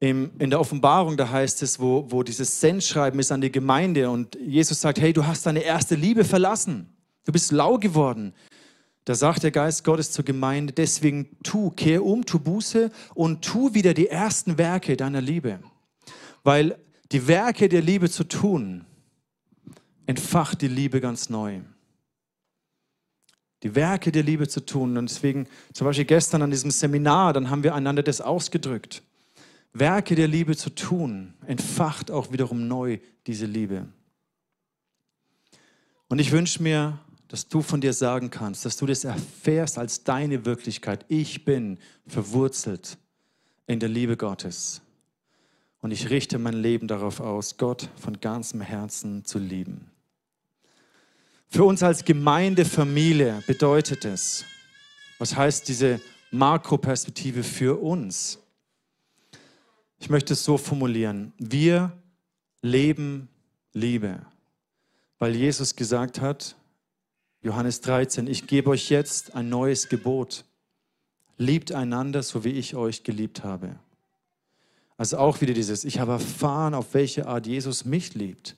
in 0.00 0.30
der 0.38 0.60
Offenbarung, 0.60 1.18
da 1.18 1.30
heißt 1.30 1.62
es, 1.62 1.78
wo, 1.78 2.06
wo 2.08 2.22
dieses 2.22 2.58
Sendschreiben 2.60 3.20
ist 3.20 3.32
an 3.32 3.42
die 3.42 3.52
Gemeinde 3.52 4.08
und 4.08 4.34
Jesus 4.36 4.80
sagt, 4.80 4.98
hey, 4.98 5.12
du 5.12 5.26
hast 5.26 5.44
deine 5.44 5.60
erste 5.60 5.94
Liebe 5.94 6.24
verlassen. 6.24 6.88
Du 7.26 7.32
bist 7.32 7.52
lau 7.52 7.76
geworden. 7.76 8.32
Da 9.04 9.14
sagt 9.14 9.42
der 9.42 9.50
Geist 9.50 9.84
Gottes 9.84 10.12
zur 10.12 10.24
Gemeinde, 10.24 10.72
deswegen 10.72 11.36
tu, 11.42 11.70
kehr 11.70 12.04
um, 12.04 12.24
tu 12.24 12.38
Buße 12.38 12.90
und 13.14 13.42
tu 13.42 13.74
wieder 13.74 13.92
die 13.92 14.08
ersten 14.08 14.56
Werke 14.56 14.96
deiner 14.96 15.20
Liebe. 15.20 15.60
Weil 16.44 16.78
die 17.12 17.26
Werke 17.26 17.68
der 17.68 17.82
Liebe 17.82 18.08
zu 18.08 18.24
tun, 18.24 18.86
entfacht 20.06 20.62
die 20.62 20.68
Liebe 20.68 21.00
ganz 21.00 21.30
neu. 21.30 21.60
Die 23.62 23.74
Werke 23.74 24.10
der 24.10 24.22
Liebe 24.22 24.48
zu 24.48 24.64
tun. 24.64 24.96
Und 24.96 25.10
deswegen, 25.10 25.46
zum 25.72 25.86
Beispiel 25.86 26.06
gestern 26.06 26.42
an 26.42 26.50
diesem 26.50 26.70
Seminar, 26.70 27.32
dann 27.32 27.50
haben 27.50 27.62
wir 27.62 27.74
einander 27.74 28.02
das 28.02 28.20
ausgedrückt. 28.20 29.02
Werke 29.72 30.14
der 30.14 30.28
Liebe 30.28 30.56
zu 30.56 30.70
tun, 30.70 31.34
entfacht 31.46 32.10
auch 32.10 32.32
wiederum 32.32 32.66
neu 32.66 32.98
diese 33.26 33.46
Liebe. 33.46 33.86
Und 36.08 36.18
ich 36.18 36.32
wünsche 36.32 36.62
mir, 36.62 36.98
dass 37.28 37.46
du 37.46 37.62
von 37.62 37.80
dir 37.80 37.92
sagen 37.92 38.30
kannst, 38.30 38.64
dass 38.64 38.76
du 38.76 38.86
das 38.86 39.04
erfährst 39.04 39.78
als 39.78 40.02
deine 40.02 40.44
Wirklichkeit. 40.44 41.04
Ich 41.06 41.44
bin 41.44 41.78
verwurzelt 42.08 42.98
in 43.68 43.78
der 43.78 43.88
Liebe 43.88 44.16
Gottes. 44.16 44.82
Und 45.80 45.92
ich 45.92 46.10
richte 46.10 46.38
mein 46.38 46.54
Leben 46.54 46.88
darauf 46.88 47.20
aus, 47.20 47.56
Gott 47.56 47.88
von 47.96 48.20
ganzem 48.20 48.60
Herzen 48.60 49.24
zu 49.24 49.38
lieben. 49.38 49.89
Für 51.52 51.64
uns 51.64 51.82
als 51.82 52.04
Gemeindefamilie 52.04 53.42
bedeutet 53.44 54.04
es, 54.04 54.44
was 55.18 55.34
heißt 55.34 55.66
diese 55.66 56.00
Makroperspektive 56.30 57.42
für 57.42 57.82
uns? 57.82 58.38
Ich 59.98 60.08
möchte 60.08 60.34
es 60.34 60.44
so 60.44 60.56
formulieren. 60.56 61.32
Wir 61.38 61.92
leben 62.62 63.28
Liebe, 63.72 64.20
weil 65.18 65.34
Jesus 65.34 65.74
gesagt 65.74 66.20
hat, 66.20 66.54
Johannes 67.42 67.80
13, 67.80 68.28
ich 68.28 68.46
gebe 68.46 68.70
euch 68.70 68.88
jetzt 68.88 69.34
ein 69.34 69.48
neues 69.48 69.88
Gebot. 69.88 70.44
Liebt 71.36 71.72
einander, 71.72 72.22
so 72.22 72.44
wie 72.44 72.50
ich 72.50 72.76
euch 72.76 73.02
geliebt 73.02 73.42
habe. 73.42 73.74
Also 74.96 75.18
auch 75.18 75.40
wieder 75.40 75.54
dieses, 75.54 75.84
ich 75.84 75.98
habe 75.98 76.12
erfahren, 76.12 76.74
auf 76.74 76.94
welche 76.94 77.26
Art 77.26 77.48
Jesus 77.48 77.84
mich 77.84 78.14
liebt. 78.14 78.56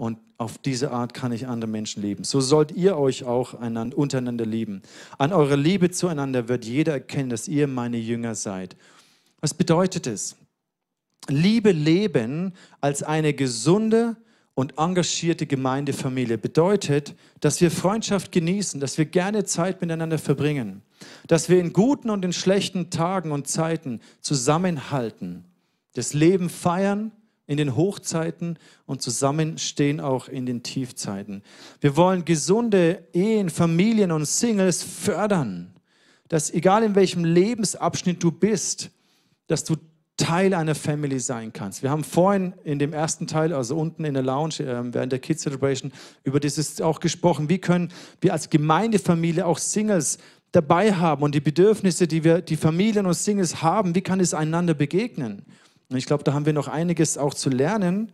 Und 0.00 0.18
auf 0.38 0.56
diese 0.56 0.92
Art 0.92 1.12
kann 1.12 1.30
ich 1.30 1.46
andere 1.46 1.70
Menschen 1.70 2.00
lieben. 2.00 2.24
So 2.24 2.40
sollt 2.40 2.72
ihr 2.72 2.96
euch 2.96 3.24
auch 3.24 3.52
einander, 3.52 3.98
untereinander 3.98 4.46
lieben. 4.46 4.80
An 5.18 5.30
eurer 5.30 5.58
Liebe 5.58 5.90
zueinander 5.90 6.48
wird 6.48 6.64
jeder 6.64 6.94
erkennen, 6.94 7.28
dass 7.28 7.48
ihr 7.48 7.66
meine 7.66 7.98
Jünger 7.98 8.34
seid. 8.34 8.76
Was 9.42 9.52
bedeutet 9.52 10.06
es? 10.06 10.36
Liebe 11.28 11.72
leben 11.72 12.54
als 12.80 13.02
eine 13.02 13.34
gesunde 13.34 14.16
und 14.54 14.78
engagierte 14.78 15.44
Gemeindefamilie 15.44 16.38
bedeutet, 16.38 17.14
dass 17.40 17.60
wir 17.60 17.70
Freundschaft 17.70 18.32
genießen, 18.32 18.80
dass 18.80 18.96
wir 18.96 19.04
gerne 19.04 19.44
Zeit 19.44 19.82
miteinander 19.82 20.16
verbringen, 20.16 20.80
dass 21.26 21.50
wir 21.50 21.60
in 21.60 21.74
guten 21.74 22.08
und 22.08 22.24
in 22.24 22.32
schlechten 22.32 22.88
Tagen 22.88 23.32
und 23.32 23.48
Zeiten 23.48 24.00
zusammenhalten, 24.22 25.44
das 25.92 26.14
Leben 26.14 26.48
feiern 26.48 27.12
in 27.50 27.56
den 27.56 27.74
Hochzeiten 27.74 28.60
und 28.86 29.02
zusammenstehen 29.02 29.98
auch 29.98 30.28
in 30.28 30.46
den 30.46 30.62
Tiefzeiten. 30.62 31.42
Wir 31.80 31.96
wollen 31.96 32.24
gesunde 32.24 33.02
Ehen, 33.12 33.50
Familien 33.50 34.12
und 34.12 34.24
Singles 34.24 34.84
fördern, 34.84 35.74
dass 36.28 36.54
egal 36.54 36.84
in 36.84 36.94
welchem 36.94 37.24
Lebensabschnitt 37.24 38.22
du 38.22 38.30
bist, 38.30 38.92
dass 39.48 39.64
du 39.64 39.74
Teil 40.16 40.54
einer 40.54 40.76
Family 40.76 41.18
sein 41.18 41.52
kannst. 41.52 41.82
Wir 41.82 41.90
haben 41.90 42.04
vorhin 42.04 42.54
in 42.62 42.78
dem 42.78 42.92
ersten 42.92 43.26
Teil, 43.26 43.52
also 43.52 43.76
unten 43.76 44.04
in 44.04 44.14
der 44.14 44.22
Lounge 44.22 44.60
äh, 44.60 44.94
während 44.94 45.10
der 45.10 45.18
Kids 45.18 45.42
Celebration, 45.42 45.90
über 46.22 46.38
dieses 46.38 46.80
auch 46.80 47.00
gesprochen. 47.00 47.48
Wie 47.48 47.58
können 47.58 47.90
wir 48.20 48.32
als 48.32 48.48
Gemeindefamilie 48.48 49.44
auch 49.44 49.58
Singles 49.58 50.18
dabei 50.52 50.94
haben 50.94 51.24
und 51.24 51.34
die 51.34 51.40
Bedürfnisse, 51.40 52.06
die 52.06 52.22
wir, 52.22 52.42
die 52.42 52.56
Familien 52.56 53.06
und 53.06 53.14
Singles 53.14 53.60
haben, 53.60 53.96
wie 53.96 54.02
kann 54.02 54.20
es 54.20 54.34
einander 54.34 54.74
begegnen? 54.74 55.42
Und 55.90 55.96
ich 55.96 56.06
glaube, 56.06 56.24
da 56.24 56.32
haben 56.32 56.46
wir 56.46 56.52
noch 56.52 56.68
einiges 56.68 57.18
auch 57.18 57.34
zu 57.34 57.50
lernen. 57.50 58.12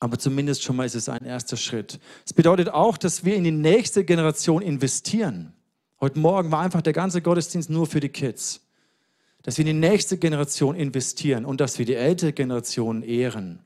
Aber 0.00 0.18
zumindest 0.18 0.62
schon 0.62 0.76
mal 0.76 0.86
ist 0.86 0.94
es 0.94 1.08
ein 1.08 1.24
erster 1.24 1.56
Schritt. 1.56 2.00
Es 2.24 2.32
bedeutet 2.32 2.70
auch, 2.70 2.96
dass 2.96 3.24
wir 3.24 3.36
in 3.36 3.44
die 3.44 3.50
nächste 3.50 4.04
Generation 4.04 4.62
investieren. 4.62 5.52
Heute 6.00 6.18
Morgen 6.18 6.50
war 6.52 6.60
einfach 6.60 6.82
der 6.82 6.92
ganze 6.92 7.20
Gottesdienst 7.20 7.68
nur 7.68 7.86
für 7.86 8.00
die 8.00 8.08
Kids. 8.08 8.60
Dass 9.42 9.58
wir 9.58 9.66
in 9.66 9.74
die 9.74 9.88
nächste 9.88 10.16
Generation 10.16 10.74
investieren 10.74 11.44
und 11.44 11.60
dass 11.60 11.78
wir 11.78 11.86
die 11.86 11.94
ältere 11.94 12.32
Generation 12.32 13.02
ehren. 13.02 13.60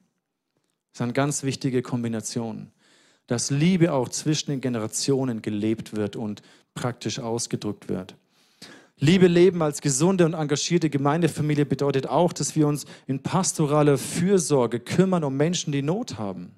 Das 0.90 0.99
ist 0.99 1.03
eine 1.03 1.12
ganz 1.12 1.42
wichtige 1.42 1.83
Kombination. 1.83 2.73
dass 3.27 3.51
Liebe 3.51 3.92
auch 3.92 4.09
zwischen 4.09 4.51
den 4.51 4.61
Generationen 4.61 5.42
gelebt 5.42 5.97
wird 5.97 6.16
und 6.16 6.42
praktisch 6.75 7.18
ausgedrückt 7.18 7.88
wird. 7.88 8.14
Liebe 9.03 9.27
leben 9.27 9.62
als 9.62 9.81
gesunde 9.81 10.25
und 10.25 10.35
engagierte 10.35 10.88
Gemeindefamilie 10.88 11.67
bedeutet 11.67 12.07
auch, 12.07 12.33
dass 12.33 12.55
wir 12.55 12.69
uns 12.69 12.87
in 13.09 13.21
pastoraler 13.21 13.99
Fürsorge 13.99 14.79
kümmern 14.79 15.25
um 15.25 15.37
Menschen, 15.37 15.73
die 15.73 15.83
Not 15.83 16.19
haben. 16.19 16.53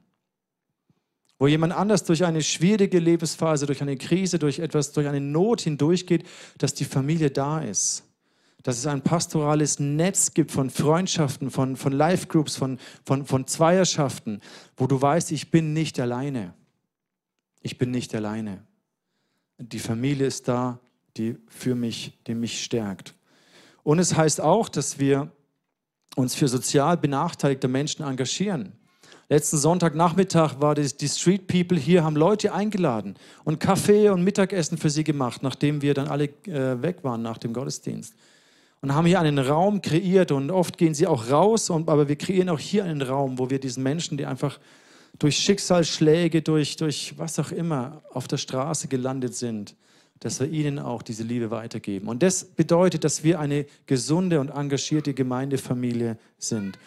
Wo 1.39 1.47
jemand 1.47 1.73
anders 1.73 2.05
durch 2.05 2.23
eine 2.23 2.43
schwierige 2.43 2.99
Lebensphase, 2.99 3.65
durch 3.65 3.81
eine 3.81 3.97
Krise, 3.97 4.39
durch 4.39 4.59
etwas, 4.59 4.93
durch 4.93 5.07
eine 5.07 5.23
Not 5.23 5.63
hindurchgeht, 5.63 6.25
dass 6.59 6.75
die 6.75 6.85
Familie 6.85 7.31
da 7.31 7.63
ist. 7.63 8.05
Dass 8.63 8.77
es 8.77 8.87
ein 8.87 9.01
pastorales 9.01 9.81
Netz 9.81 10.35
gibt 10.35 10.53
von 10.53 10.69
Freundschaften, 10.69 11.51
von, 11.51 11.77
von 11.77 11.95
Life-Groups, 11.95 12.57
von, 12.57 12.79
von, 13.07 13.25
von 13.25 13.47
Zweierschaften, 13.47 14.43
wo 14.77 14.87
du 14.87 15.01
weißt, 15.01 15.33
ich 15.33 15.51
bin 15.51 15.73
nicht 15.73 15.99
alleine. 15.99 16.53
Ich 17.63 17.79
bin 17.79 17.91
nicht 17.91 18.15
alleine. 18.15 18.63
Die 19.57 19.79
Familie 19.79 20.27
ist 20.27 20.47
da, 20.47 20.79
die 21.16 21.37
für 21.48 21.74
mich, 21.74 22.18
die 22.27 22.35
mich 22.35 22.62
stärkt. 22.62 23.14
Und 23.83 23.98
es 23.98 24.16
heißt 24.16 24.40
auch, 24.40 24.68
dass 24.68 24.98
wir 24.98 25.31
uns 26.16 26.35
für 26.35 26.48
sozial 26.48 26.96
benachteiligte 26.96 27.68
Menschen 27.68 28.05
engagieren. 28.05 28.72
Letzten 29.29 29.57
Sonntagnachmittag 29.57 30.61
war 30.61 30.74
das, 30.74 30.96
die 30.96 31.09
Street 31.09 31.46
People 31.46 31.79
hier, 31.79 32.05
haben 32.05 32.14
Leute 32.14 32.53
eingeladen 32.53 33.14
und 33.44 33.59
Kaffee 33.59 34.11
und 34.11 34.22
Mittagessen 34.22 34.77
für 34.77 34.90
sie 34.90 35.03
gemacht, 35.03 35.42
nachdem 35.42 35.81
wir 35.81 35.94
dann 35.94 36.09
alle 36.09 36.27
äh, 36.46 36.81
weg 36.83 36.98
waren 37.03 37.22
nach 37.22 37.38
dem 37.38 37.55
Gottesdienst. 37.55 38.14
Und 38.83 38.94
haben 38.94 39.07
hier 39.07 39.18
einen 39.18 39.38
Raum 39.38 39.81
kreiert 39.81 40.31
und 40.31 40.50
oft 40.50 40.77
gehen 40.77 40.94
sie 40.94 41.07
auch 41.07 41.31
raus, 41.31 41.70
und, 41.70 41.88
aber 41.88 42.07
wir 42.07 42.16
kreieren 42.16 42.50
auch 42.50 42.59
hier 42.59 42.85
einen 42.85 43.00
Raum, 43.00 43.38
wo 43.38 43.48
wir 43.48 43.59
diesen 43.59 43.83
Menschen, 43.83 44.18
die 44.18 44.27
einfach 44.27 44.61
durch 45.18 45.38
Schicksalsschläge, 45.38 46.42
durch, 46.42 46.77
durch 46.77 47.14
was 47.16 47.38
auch 47.38 47.50
immer 47.50 48.03
auf 48.12 48.29
der 48.29 48.37
Straße 48.37 48.88
gelandet 48.88 49.35
sind, 49.35 49.74
dass 50.25 50.41
wir 50.41 50.49
ihnen 50.49 50.79
auch 50.79 51.03
diese 51.03 51.23
Liebe 51.23 51.51
weitergeben. 51.51 52.09
Und 52.09 52.23
das 52.23 52.45
bedeutet, 52.45 53.05
dass 53.05 53.25
wir 53.25 53.39
eine 53.39 53.67
gesunde 53.87 54.41
und 54.41 54.49
engagierte 54.49 55.13
Gemeindefamilie 55.13 56.17
sind. 56.39 56.79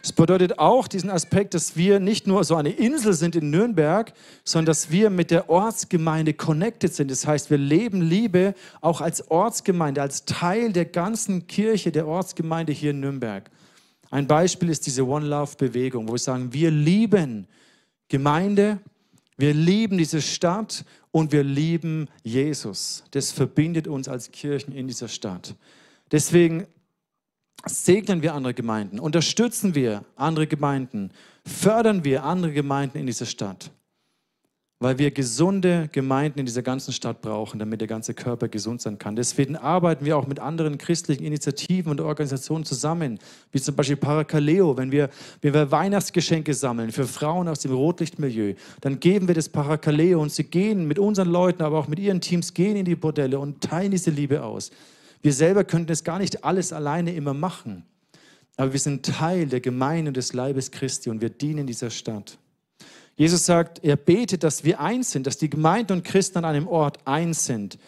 Es 0.00 0.12
bedeutet 0.12 0.58
auch 0.58 0.86
diesen 0.86 1.10
Aspekt, 1.10 1.54
dass 1.54 1.76
wir 1.76 1.98
nicht 1.98 2.26
nur 2.26 2.44
so 2.44 2.54
eine 2.54 2.70
Insel 2.70 3.12
sind 3.12 3.34
in 3.34 3.50
Nürnberg, 3.50 4.12
sondern 4.44 4.66
dass 4.66 4.90
wir 4.90 5.10
mit 5.10 5.30
der 5.30 5.50
Ortsgemeinde 5.50 6.34
connected 6.34 6.94
sind. 6.94 7.10
Das 7.10 7.26
heißt, 7.26 7.50
wir 7.50 7.58
leben 7.58 8.00
Liebe 8.00 8.54
auch 8.80 9.00
als 9.00 9.28
Ortsgemeinde, 9.30 10.00
als 10.00 10.24
Teil 10.24 10.72
der 10.72 10.84
ganzen 10.84 11.46
Kirche 11.48 11.90
der 11.90 12.06
Ortsgemeinde 12.06 12.72
hier 12.72 12.90
in 12.90 13.00
Nürnberg. 13.00 13.50
Ein 14.10 14.28
Beispiel 14.28 14.68
ist 14.68 14.86
diese 14.86 15.04
One 15.04 15.26
Love 15.26 15.56
Bewegung, 15.58 16.06
wo 16.06 16.12
wir 16.12 16.18
sagen, 16.18 16.52
wir 16.52 16.70
lieben 16.70 17.48
Gemeinde, 18.08 18.78
wir 19.36 19.52
lieben 19.52 19.98
diese 19.98 20.22
Stadt 20.22 20.84
und 21.14 21.30
wir 21.30 21.44
lieben 21.44 22.08
Jesus. 22.24 23.04
Das 23.12 23.30
verbindet 23.30 23.86
uns 23.86 24.08
als 24.08 24.32
Kirchen 24.32 24.72
in 24.72 24.88
dieser 24.88 25.06
Stadt. 25.06 25.54
Deswegen 26.10 26.66
segnen 27.64 28.20
wir 28.20 28.34
andere 28.34 28.52
Gemeinden, 28.52 28.98
unterstützen 28.98 29.76
wir 29.76 30.04
andere 30.16 30.48
Gemeinden, 30.48 31.12
fördern 31.46 32.04
wir 32.04 32.24
andere 32.24 32.52
Gemeinden 32.52 32.98
in 32.98 33.06
dieser 33.06 33.26
Stadt, 33.26 33.70
weil 34.80 34.98
wir 34.98 35.10
gesunde 35.12 35.88
Gemeinden 35.92 36.40
in 36.40 36.46
dieser 36.46 36.62
ganzen 36.62 36.92
Stadt 36.92 37.22
brauchen, 37.22 37.58
damit 37.58 37.80
der 37.80 37.88
ganze 37.88 38.12
Körper 38.12 38.48
gesund 38.48 38.82
sein 38.82 38.98
kann. 38.98 39.16
Deswegen 39.16 39.56
arbeiten 39.56 40.04
wir 40.04 40.16
auch 40.18 40.26
mit 40.26 40.40
anderen 40.40 40.78
christlichen 40.78 41.24
Initiativen 41.24 41.90
und 41.90 42.00
Organisationen 42.00 42.64
zusammen, 42.64 43.18
wie 43.52 43.60
zum 43.60 43.76
Beispiel 43.76 43.96
Parakaleo. 43.96 44.76
Wenn 44.76 44.90
wir, 44.90 45.10
wenn 45.40 45.54
wir 45.54 45.70
Weihnachtsgeschenke 45.70 46.52
sammeln 46.52 46.90
für 46.90 47.06
Frauen 47.06 47.48
aus 47.48 47.60
dem 47.60 47.72
Rotlichtmilieu, 47.72 48.54
dann 48.80 48.98
geben 48.98 49.28
wir 49.28 49.34
das 49.34 49.48
Parakaleo 49.48 50.20
und 50.20 50.32
sie 50.32 50.44
gehen 50.44 50.86
mit 50.86 50.98
unseren 50.98 51.28
Leuten, 51.28 51.62
aber 51.62 51.78
auch 51.78 51.88
mit 51.88 52.00
ihren 52.00 52.20
Teams, 52.20 52.52
gehen 52.52 52.76
in 52.76 52.84
die 52.84 52.96
Bordelle 52.96 53.38
und 53.38 53.60
teilen 53.60 53.92
diese 53.92 54.10
Liebe 54.10 54.42
aus. 54.42 54.70
Wir 55.22 55.32
selber 55.32 55.64
könnten 55.64 55.92
es 55.92 56.04
gar 56.04 56.18
nicht 56.18 56.44
alles 56.44 56.72
alleine 56.72 57.14
immer 57.14 57.32
machen. 57.32 57.84
Aber 58.56 58.72
wir 58.72 58.80
sind 58.80 59.06
Teil 59.06 59.46
der 59.46 59.60
Gemeinde 59.60 60.10
und 60.10 60.16
des 60.16 60.32
Leibes 60.32 60.70
Christi 60.70 61.10
und 61.10 61.20
wir 61.20 61.30
dienen 61.30 61.66
dieser 61.66 61.90
Stadt. 61.90 62.38
Jesus 63.16 63.46
sagt, 63.46 63.84
er 63.84 63.96
betet, 63.96 64.42
dass 64.42 64.64
wir 64.64 64.80
eins 64.80 65.12
sind, 65.12 65.26
dass 65.26 65.38
die 65.38 65.50
Gemeinde 65.50 65.94
und 65.94 66.04
Christen 66.04 66.38
an 66.38 66.44
einem 66.44 66.66
Ort 66.66 67.06
eins 67.06 67.44
sind. 67.44 67.78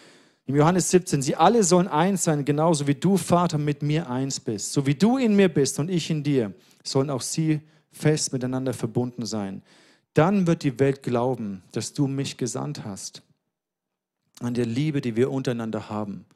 Im 0.46 0.54
Johannes 0.54 0.90
17, 0.90 1.22
sie 1.22 1.34
alle 1.34 1.64
sollen 1.64 1.88
eins 1.88 2.22
sein, 2.22 2.44
genauso 2.44 2.86
wie 2.86 2.94
du, 2.94 3.16
Vater, 3.16 3.58
mit 3.58 3.82
mir 3.82 4.08
eins 4.08 4.38
bist. 4.38 4.72
So 4.72 4.86
wie 4.86 4.94
du 4.94 5.18
in 5.18 5.34
mir 5.34 5.48
bist 5.48 5.80
und 5.80 5.90
ich 5.90 6.08
in 6.10 6.22
dir, 6.22 6.54
sollen 6.84 7.10
auch 7.10 7.22
sie 7.22 7.60
fest 7.90 8.32
miteinander 8.32 8.72
verbunden 8.72 9.26
sein. 9.26 9.62
Dann 10.14 10.46
wird 10.46 10.62
die 10.62 10.78
Welt 10.78 11.02
glauben, 11.02 11.62
dass 11.72 11.92
du 11.92 12.06
mich 12.06 12.36
gesandt 12.36 12.84
hast. 12.84 13.22
An 14.40 14.54
der 14.54 14.66
Liebe, 14.66 15.00
die 15.00 15.16
wir 15.16 15.32
untereinander 15.32 15.90
haben. 15.90 16.26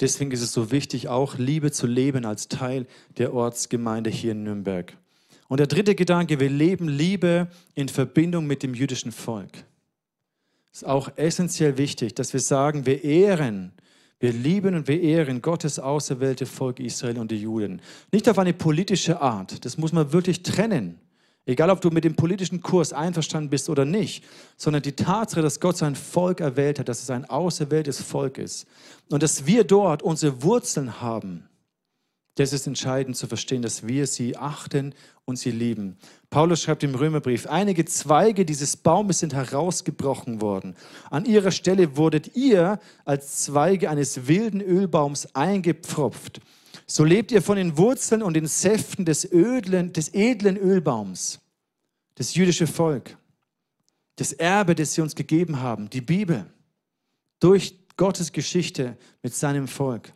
Deswegen 0.00 0.30
ist 0.30 0.42
es 0.42 0.52
so 0.52 0.70
wichtig, 0.70 1.08
auch 1.08 1.36
Liebe 1.36 1.72
zu 1.72 1.86
leben 1.86 2.24
als 2.24 2.48
Teil 2.48 2.86
der 3.16 3.34
Ortsgemeinde 3.34 4.10
hier 4.10 4.32
in 4.32 4.44
Nürnberg. 4.44 4.96
Und 5.48 5.58
der 5.58 5.66
dritte 5.66 5.94
Gedanke, 5.94 6.40
wir 6.40 6.48
leben 6.48 6.88
Liebe 6.88 7.48
in 7.74 7.88
Verbindung 7.88 8.46
mit 8.46 8.62
dem 8.62 8.74
jüdischen 8.74 9.12
Volk. 9.12 9.64
Es 10.72 10.82
ist 10.82 10.88
auch 10.88 11.10
essentiell 11.16 11.78
wichtig, 11.78 12.14
dass 12.14 12.32
wir 12.32 12.40
sagen, 12.40 12.86
wir 12.86 13.04
ehren, 13.04 13.72
wir 14.18 14.32
lieben 14.32 14.74
und 14.74 14.88
wir 14.88 15.00
ehren 15.00 15.42
Gottes 15.42 15.78
auserwählte 15.78 16.46
Volk 16.46 16.80
Israel 16.80 17.18
und 17.18 17.30
die 17.30 17.40
Juden. 17.40 17.80
Nicht 18.10 18.28
auf 18.28 18.38
eine 18.38 18.52
politische 18.54 19.20
Art, 19.20 19.64
das 19.64 19.76
muss 19.76 19.92
man 19.92 20.12
wirklich 20.12 20.42
trennen. 20.42 20.98
Egal, 21.46 21.68
ob 21.68 21.82
du 21.82 21.90
mit 21.90 22.04
dem 22.04 22.16
politischen 22.16 22.62
Kurs 22.62 22.94
einverstanden 22.94 23.50
bist 23.50 23.68
oder 23.68 23.84
nicht, 23.84 24.24
sondern 24.56 24.82
die 24.82 24.92
Tatsache, 24.92 25.42
dass 25.42 25.60
Gott 25.60 25.76
sein 25.76 25.94
Volk 25.94 26.40
erwählt 26.40 26.78
hat, 26.78 26.88
dass 26.88 27.02
es 27.02 27.10
ein 27.10 27.28
auserwähltes 27.28 28.00
Volk 28.00 28.38
ist 28.38 28.66
und 29.10 29.22
dass 29.22 29.44
wir 29.46 29.64
dort 29.64 30.02
unsere 30.02 30.42
Wurzeln 30.42 31.02
haben, 31.02 31.46
das 32.36 32.52
ist 32.52 32.66
entscheidend 32.66 33.16
zu 33.16 33.28
verstehen, 33.28 33.62
dass 33.62 33.86
wir 33.86 34.06
sie 34.06 34.36
achten 34.36 34.94
und 35.24 35.38
sie 35.38 35.52
lieben. 35.52 35.96
Paulus 36.30 36.62
schreibt 36.62 36.82
im 36.82 36.96
Römerbrief, 36.96 37.46
einige 37.46 37.84
Zweige 37.84 38.44
dieses 38.44 38.76
Baumes 38.76 39.20
sind 39.20 39.34
herausgebrochen 39.34 40.40
worden. 40.40 40.74
An 41.10 41.26
ihrer 41.26 41.52
Stelle 41.52 41.96
wurdet 41.96 42.34
ihr 42.34 42.80
als 43.04 43.44
Zweige 43.44 43.88
eines 43.88 44.26
wilden 44.26 44.60
Ölbaums 44.60 45.34
eingepfropft. 45.34 46.40
So 46.86 47.04
lebt 47.04 47.30
ihr 47.30 47.40
von 47.40 47.56
den 47.56 47.78
Wurzeln 47.78 48.22
und 48.22 48.34
den 48.34 48.46
Säften 48.46 49.04
des, 49.04 49.30
ödlen, 49.30 49.92
des 49.92 50.12
edlen 50.12 50.56
Ölbaums, 50.56 51.40
das 52.16 52.34
jüdische 52.34 52.66
Volk, 52.66 53.16
das 54.16 54.32
Erbe, 54.32 54.74
das 54.74 54.94
sie 54.94 55.02
uns 55.02 55.14
gegeben 55.14 55.60
haben, 55.60 55.88
die 55.88 56.00
Bibel, 56.00 56.46
durch 57.38 57.78
Gottes 57.96 58.32
Geschichte 58.32 58.98
mit 59.22 59.34
seinem 59.34 59.68
Volk. 59.68 60.13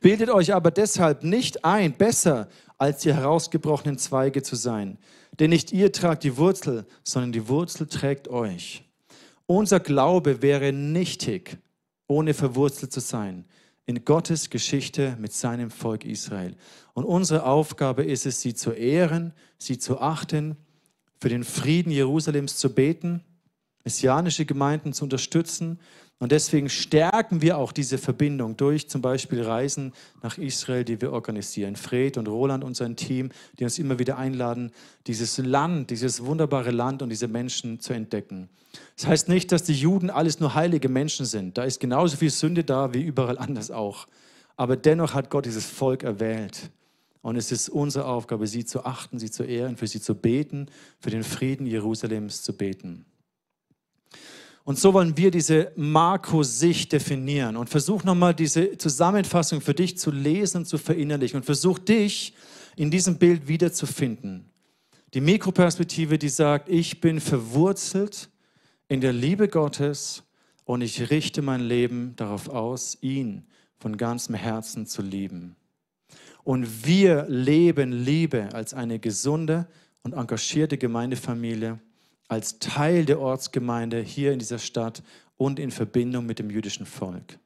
Bildet 0.00 0.30
euch 0.30 0.54
aber 0.54 0.70
deshalb 0.70 1.24
nicht 1.24 1.64
ein, 1.64 1.92
besser 1.92 2.48
als 2.78 3.02
die 3.02 3.14
herausgebrochenen 3.14 3.98
Zweige 3.98 4.42
zu 4.42 4.56
sein. 4.56 4.98
Denn 5.38 5.50
nicht 5.50 5.72
ihr 5.72 5.92
tragt 5.92 6.24
die 6.24 6.36
Wurzel, 6.36 6.84
sondern 7.04 7.32
die 7.32 7.48
Wurzel 7.48 7.86
trägt 7.86 8.28
euch. 8.28 8.84
Unser 9.46 9.80
Glaube 9.80 10.42
wäre 10.42 10.72
nichtig, 10.72 11.58
ohne 12.06 12.34
verwurzelt 12.34 12.92
zu 12.92 13.00
sein 13.00 13.44
in 13.86 14.04
Gottes 14.04 14.50
Geschichte 14.50 15.16
mit 15.20 15.32
seinem 15.32 15.70
Volk 15.70 16.04
Israel. 16.04 16.56
Und 16.94 17.04
unsere 17.04 17.44
Aufgabe 17.44 18.04
ist 18.04 18.26
es, 18.26 18.40
sie 18.40 18.54
zu 18.54 18.70
ehren, 18.70 19.32
sie 19.58 19.78
zu 19.78 20.00
achten, 20.00 20.56
für 21.20 21.28
den 21.28 21.44
Frieden 21.44 21.90
Jerusalems 21.90 22.56
zu 22.56 22.74
beten, 22.74 23.22
messianische 23.84 24.44
Gemeinden 24.44 24.92
zu 24.92 25.04
unterstützen. 25.04 25.80
Und 26.22 26.30
deswegen 26.30 26.68
stärken 26.68 27.42
wir 27.42 27.58
auch 27.58 27.72
diese 27.72 27.98
Verbindung 27.98 28.56
durch 28.56 28.88
zum 28.88 29.02
Beispiel 29.02 29.42
Reisen 29.42 29.92
nach 30.22 30.38
Israel, 30.38 30.84
die 30.84 31.00
wir 31.00 31.12
organisieren. 31.12 31.74
Fred 31.74 32.16
und 32.16 32.28
Roland 32.28 32.62
und 32.62 32.76
sein 32.76 32.94
Team, 32.94 33.30
die 33.58 33.64
uns 33.64 33.76
immer 33.80 33.98
wieder 33.98 34.18
einladen, 34.18 34.70
dieses 35.08 35.38
Land, 35.38 35.90
dieses 35.90 36.24
wunderbare 36.24 36.70
Land 36.70 37.02
und 37.02 37.08
diese 37.08 37.26
Menschen 37.26 37.80
zu 37.80 37.92
entdecken. 37.92 38.48
Das 38.94 39.08
heißt 39.08 39.28
nicht, 39.28 39.50
dass 39.50 39.64
die 39.64 39.74
Juden 39.74 40.10
alles 40.10 40.38
nur 40.38 40.54
heilige 40.54 40.88
Menschen 40.88 41.26
sind. 41.26 41.58
Da 41.58 41.64
ist 41.64 41.80
genauso 41.80 42.16
viel 42.16 42.30
Sünde 42.30 42.62
da 42.62 42.94
wie 42.94 43.02
überall 43.02 43.36
anders 43.36 43.72
auch. 43.72 44.06
Aber 44.54 44.76
dennoch 44.76 45.14
hat 45.14 45.28
Gott 45.28 45.46
dieses 45.46 45.66
Volk 45.66 46.04
erwählt. 46.04 46.70
Und 47.22 47.34
es 47.34 47.50
ist 47.50 47.68
unsere 47.68 48.04
Aufgabe, 48.04 48.46
sie 48.46 48.64
zu 48.64 48.84
achten, 48.84 49.18
sie 49.18 49.32
zu 49.32 49.42
ehren, 49.42 49.76
für 49.76 49.88
sie 49.88 50.00
zu 50.00 50.14
beten, 50.14 50.68
für 51.00 51.10
den 51.10 51.24
Frieden 51.24 51.66
Jerusalems 51.66 52.42
zu 52.42 52.56
beten. 52.56 53.06
Und 54.64 54.78
so 54.78 54.94
wollen 54.94 55.16
wir 55.16 55.30
diese 55.30 55.72
Marco-Sicht 55.74 56.92
definieren 56.92 57.56
und 57.56 57.68
versuch 57.68 58.04
nochmal 58.04 58.34
diese 58.34 58.78
Zusammenfassung 58.78 59.60
für 59.60 59.74
dich 59.74 59.98
zu 59.98 60.10
lesen 60.10 60.58
und 60.58 60.66
zu 60.66 60.78
verinnerlichen 60.78 61.38
und 61.38 61.44
versuch 61.44 61.78
dich 61.80 62.34
in 62.76 62.90
diesem 62.90 63.18
Bild 63.18 63.48
wiederzufinden. 63.48 64.48
Die 65.14 65.20
Mikroperspektive, 65.20 66.16
die 66.16 66.28
sagt, 66.28 66.68
ich 66.68 67.00
bin 67.00 67.20
verwurzelt 67.20 68.30
in 68.88 69.00
der 69.00 69.12
Liebe 69.12 69.48
Gottes 69.48 70.22
und 70.64 70.80
ich 70.80 71.10
richte 71.10 71.42
mein 71.42 71.60
Leben 71.60 72.14
darauf 72.16 72.48
aus, 72.48 72.96
ihn 73.00 73.44
von 73.78 73.96
ganzem 73.96 74.36
Herzen 74.36 74.86
zu 74.86 75.02
lieben. 75.02 75.56
Und 76.44 76.86
wir 76.86 77.26
leben 77.28 77.92
Liebe 77.92 78.48
als 78.52 78.74
eine 78.74 78.98
gesunde 79.00 79.66
und 80.02 80.14
engagierte 80.14 80.78
Gemeindefamilie 80.78 81.80
als 82.32 82.58
Teil 82.58 83.04
der 83.04 83.20
Ortsgemeinde 83.20 84.00
hier 84.00 84.32
in 84.32 84.38
dieser 84.38 84.58
Stadt 84.58 85.02
und 85.36 85.58
in 85.58 85.70
Verbindung 85.70 86.24
mit 86.24 86.38
dem 86.38 86.48
jüdischen 86.48 86.86
Volk. 86.86 87.38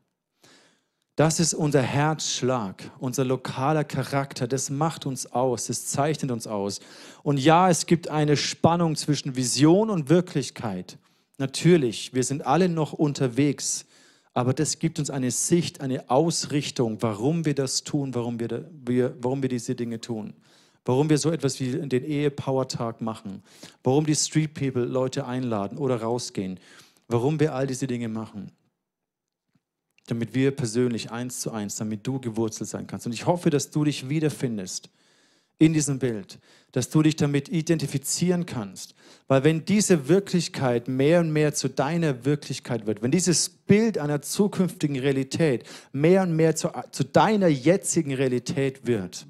Das 1.17 1.41
ist 1.41 1.55
unser 1.55 1.83
Herzschlag, 1.83 2.89
unser 3.01 3.25
lokaler 3.25 3.83
Charakter. 3.83 4.47
Das 4.47 4.71
macht 4.71 5.05
uns 5.05 5.27
aus, 5.33 5.67
das 5.67 5.87
zeichnet 5.87 6.31
uns 6.31 6.47
aus. 6.47 6.79
Und 7.25 7.41
ja, 7.41 7.69
es 7.69 7.87
gibt 7.87 8.11
eine 8.11 8.37
Spannung 8.37 8.95
zwischen 8.95 9.35
Vision 9.35 9.91
und 9.91 10.09
Wirklichkeit. 10.09 10.99
Natürlich, 11.39 12.15
wir 12.15 12.23
sind 12.23 12.47
alle 12.47 12.69
noch 12.69 12.93
unterwegs, 12.93 13.87
aber 14.35 14.55
das 14.55 14.79
gibt 14.79 15.01
uns 15.01 15.11
eine 15.11 15.33
Sicht, 15.33 15.81
eine 15.81 16.11
Ausrichtung, 16.11 16.99
warum 17.01 17.45
wir 17.45 17.57
das 17.57 17.83
tun, 17.83 18.15
warum 18.15 18.39
wir, 18.39 19.17
warum 19.21 19.43
wir 19.43 19.49
diese 19.49 19.75
Dinge 19.75 20.01
tun. 20.01 20.35
Warum 20.87 21.11
wir 21.11 21.19
so 21.19 21.31
etwas 21.31 21.61
wie 21.61 21.73
den 21.73 22.05
Ehe-Power-Tag 22.05 23.03
machen. 23.03 23.43
Warum 23.85 24.07
die 24.07 24.15
Street 24.15 24.55
People 24.55 24.85
Leute 24.85 25.27
einladen 25.27 25.77
oder 25.77 26.01
rausgehen. 26.01 26.59
Warum 27.09 27.39
wir 27.39 27.55
all 27.55 27.67
diese 27.67 27.87
Dinge 27.87 28.09
machen 28.09 28.51
damit 30.07 30.35
wir 30.35 30.53
persönlich 30.53 31.11
eins 31.11 31.41
zu 31.41 31.51
eins, 31.51 31.77
damit 31.77 32.07
du 32.07 32.21
gewurzelt 32.21 32.71
sein 32.71 32.87
kannst. 32.87 33.07
Und 33.07 33.13
ich 33.13 33.27
hoffe, 33.27 33.51
dass 33.51 33.71
du 33.71 33.85
dich 33.85 34.09
wiederfindest 34.09 34.89
in 35.59 35.73
diesem 35.73 35.99
Bild, 35.99 36.39
dass 36.73 36.91
du 36.91 37.03
dich 37.03 37.17
damit 37.17 37.49
identifizieren 37.49 38.47
kannst. 38.47 38.95
Weil 39.27 39.43
wenn 39.43 39.65
diese 39.65 40.09
Wirklichkeit 40.09 40.87
mehr 40.87 41.21
und 41.21 41.33
mehr 41.33 41.55
zu 41.55 41.69
deiner 41.69 42.25
Wirklichkeit 42.25 42.87
wird, 42.87 43.03
wenn 43.03 43.11
dieses 43.11 43.49
Bild 43.49 43.99
einer 43.99 44.23
zukünftigen 44.23 44.99
Realität 44.99 45.65
mehr 45.93 46.23
und 46.23 46.37
mehr 46.37 46.55
zu, 46.55 46.71
zu 46.93 47.05
deiner 47.05 47.49
jetzigen 47.49 48.13
Realität 48.15 48.87
wird, 48.87 49.27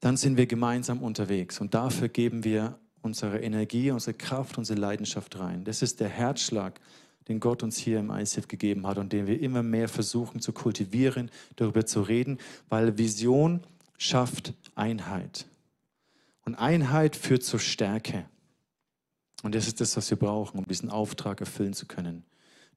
dann 0.00 0.16
sind 0.16 0.36
wir 0.36 0.46
gemeinsam 0.46 1.02
unterwegs. 1.02 1.60
Und 1.60 1.74
dafür 1.74 2.08
geben 2.08 2.44
wir 2.44 2.78
unsere 3.02 3.40
Energie, 3.40 3.90
unsere 3.90 4.14
Kraft, 4.14 4.58
unsere 4.58 4.78
Leidenschaft 4.78 5.38
rein. 5.38 5.64
Das 5.64 5.82
ist 5.82 6.00
der 6.00 6.08
Herzschlag 6.08 6.80
den 7.30 7.38
Gott 7.38 7.62
uns 7.62 7.78
hier 7.78 8.00
im 8.00 8.10
ICF 8.10 8.48
gegeben 8.48 8.86
hat 8.88 8.98
und 8.98 9.12
den 9.12 9.28
wir 9.28 9.40
immer 9.40 9.62
mehr 9.62 9.88
versuchen 9.88 10.40
zu 10.40 10.52
kultivieren, 10.52 11.30
darüber 11.54 11.86
zu 11.86 12.02
reden, 12.02 12.38
weil 12.68 12.98
Vision 12.98 13.60
schafft 13.98 14.52
Einheit. 14.74 15.46
Und 16.44 16.56
Einheit 16.56 17.14
führt 17.14 17.44
zur 17.44 17.60
Stärke. 17.60 18.24
Und 19.44 19.54
das 19.54 19.68
ist 19.68 19.80
das, 19.80 19.96
was 19.96 20.10
wir 20.10 20.18
brauchen, 20.18 20.58
um 20.58 20.66
diesen 20.66 20.90
Auftrag 20.90 21.40
erfüllen 21.40 21.72
zu 21.72 21.86
können. 21.86 22.24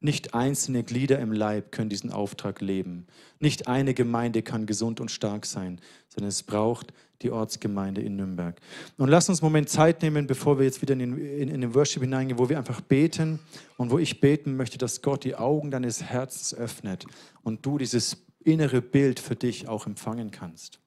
Nicht 0.04 0.34
einzelne 0.34 0.84
Glieder 0.84 1.18
im 1.20 1.32
Leib 1.32 1.72
können 1.72 1.90
diesen 1.90 2.12
Auftrag 2.12 2.60
leben. 2.60 3.08
Nicht 3.40 3.70
eine 3.70 3.94
Gemeinde 3.94 4.42
kann 4.42 4.66
gesund 4.66 5.00
und 5.00 5.10
stark 5.10 5.46
sein, 5.46 5.80
sondern 6.10 6.28
es 6.28 6.44
braucht 6.44 6.92
die 7.22 7.32
Ortsgemeinde 7.32 8.02
in 8.02 8.18
Nürnberg. 8.18 8.60
Und 8.98 9.08
lass 9.08 9.30
uns 9.30 9.42
einen 9.42 9.50
Moment 9.50 9.70
Zeit 9.70 10.02
nehmen, 10.02 10.28
bevor 10.28 10.60
wir 10.60 10.66
jetzt 10.66 10.82
wieder 10.82 10.92
in 10.92 11.00
den, 11.00 11.18
in, 11.18 11.48
in 11.48 11.62
den 11.62 11.74
Worship 11.74 12.02
hineingehen, 12.02 12.38
wo 12.38 12.50
wir 12.50 12.58
einfach 12.58 12.82
beten 12.82 13.40
und 13.78 13.92
wo 13.92 13.98
ich 13.98 14.20
beten 14.20 14.58
möchte, 14.58 14.78
dass 14.78 15.02
Gott 15.02 15.24
die 15.24 15.36
Augen 15.36 15.72
deines 15.72 16.04
Herzens 16.04 16.54
öffnet 16.54 17.06
und 17.42 17.66
du 17.66 17.78
dieses 17.78 18.26
innere 18.44 18.82
Bild 18.82 19.22
für 19.22 19.38
dich 19.38 19.70
auch 19.70 19.88
empfangen 19.88 20.32
kannst. 20.32 20.82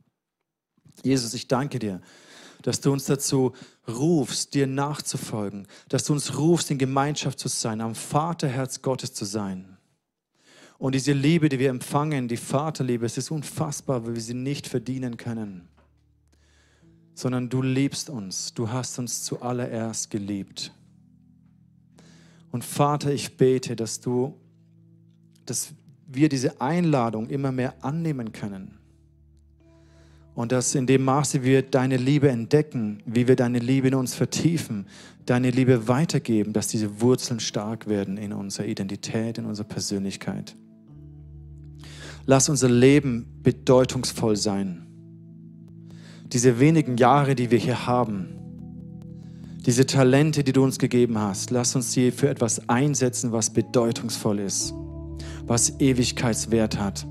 Jesus, 1.03 1.33
ich 1.33 1.49
danke 1.49 1.79
dir 1.79 2.03
dass 2.67 2.81
du 2.81 2.93
uns 2.93 3.05
dazu 3.05 3.53
rufst, 3.87 4.55
dir 4.55 4.67
nachzufolgen, 4.67 5.69
dass 5.89 6.03
du 6.03 6.15
uns 6.15 6.37
rufst, 6.37 6.69
in 6.73 6.79
Gemeinschaft 6.79 7.39
zu 7.39 7.47
sein, 7.47 7.81
am 7.81 7.95
Vaterherz 7.95 8.83
Gottes 8.83 9.15
zu 9.15 9.25
sein. 9.25 9.79
Und 10.77 10.97
diese 10.97 11.13
Liebe, 11.13 11.49
die 11.49 11.61
wir 11.61 11.71
empfangen, 11.71 12.27
die 12.27 12.37
Vaterliebe, 12.37 13.07
es 13.07 13.19
ist 13.19 13.31
unfassbar, 13.31 14.05
weil 14.05 14.17
wir 14.17 14.21
sie 14.21 14.35
nicht 14.35 14.67
verdienen 14.67 15.17
können, 15.17 15.69
sondern 17.15 17.49
du 17.49 17.63
liebst 17.63 18.11
uns, 18.11 18.53
du 18.53 18.69
hast 18.69 18.99
uns 18.99 19.23
zuallererst 19.23 20.11
geliebt. 20.11 20.73
Und 22.51 22.65
Vater, 22.65 23.13
ich 23.13 23.37
bete, 23.37 23.77
dass 23.77 24.01
du, 24.01 24.35
dass 25.45 25.69
wir 26.09 26.29
diese 26.29 26.61
Einladung 26.61 27.29
immer 27.29 27.53
mehr 27.53 27.85
annehmen 27.85 28.33
können 28.33 28.77
und 30.37 30.53
dass 30.53 30.75
in 30.75 30.87
dem 30.87 31.03
Maße 31.03 31.43
wir 31.43 31.63
deine 31.63 31.97
Liebe 31.97 32.29
entdecken, 32.29 33.03
wie 33.07 33.27
wir 33.27 33.37
deine 33.37 33.59
Liebe 33.59 33.89
in 33.89 33.95
uns 33.95 34.15
vertiefen, 34.15 34.87
deine 35.25 35.51
Liebe 35.51 35.89
weitergeben, 35.89 36.53
dass 36.53 36.69
diese 36.69 37.01
Wurzeln 37.01 37.41
stark 37.41 37.89
werden 37.89 38.19
in 38.19 38.35
unserer 38.35 38.67
Identität, 38.67 39.39
in 39.39 39.47
unserer 39.47 39.67
Persönlichkeit. 39.67 40.55
Lass 42.27 42.51
unser 42.51 42.69
Leben 42.69 43.27
bedeutungsvoll 43.43 44.37
sein. 44.37 44.87
Diese 46.27 46.61
wenigen 46.61 46.99
Jahre, 46.99 47.35
die 47.35 47.51
wir 47.51 47.59
hier 47.59 47.87
haben, 47.87 48.29
diese 49.65 49.87
Talente, 49.87 50.45
die 50.45 50.53
du 50.53 50.63
uns 50.63 50.79
gegeben 50.79 51.19
hast, 51.19 51.51
lass 51.51 51.75
uns 51.75 51.93
sie 51.93 52.11
für 52.11 52.29
etwas 52.29 52.69
einsetzen, 52.69 53.33
was 53.33 53.51
bedeutungsvoll 53.51 54.41
ist, 54.41 54.75
was 55.47 55.81
Ewigkeitswert 55.81 56.79
hat 56.79 57.07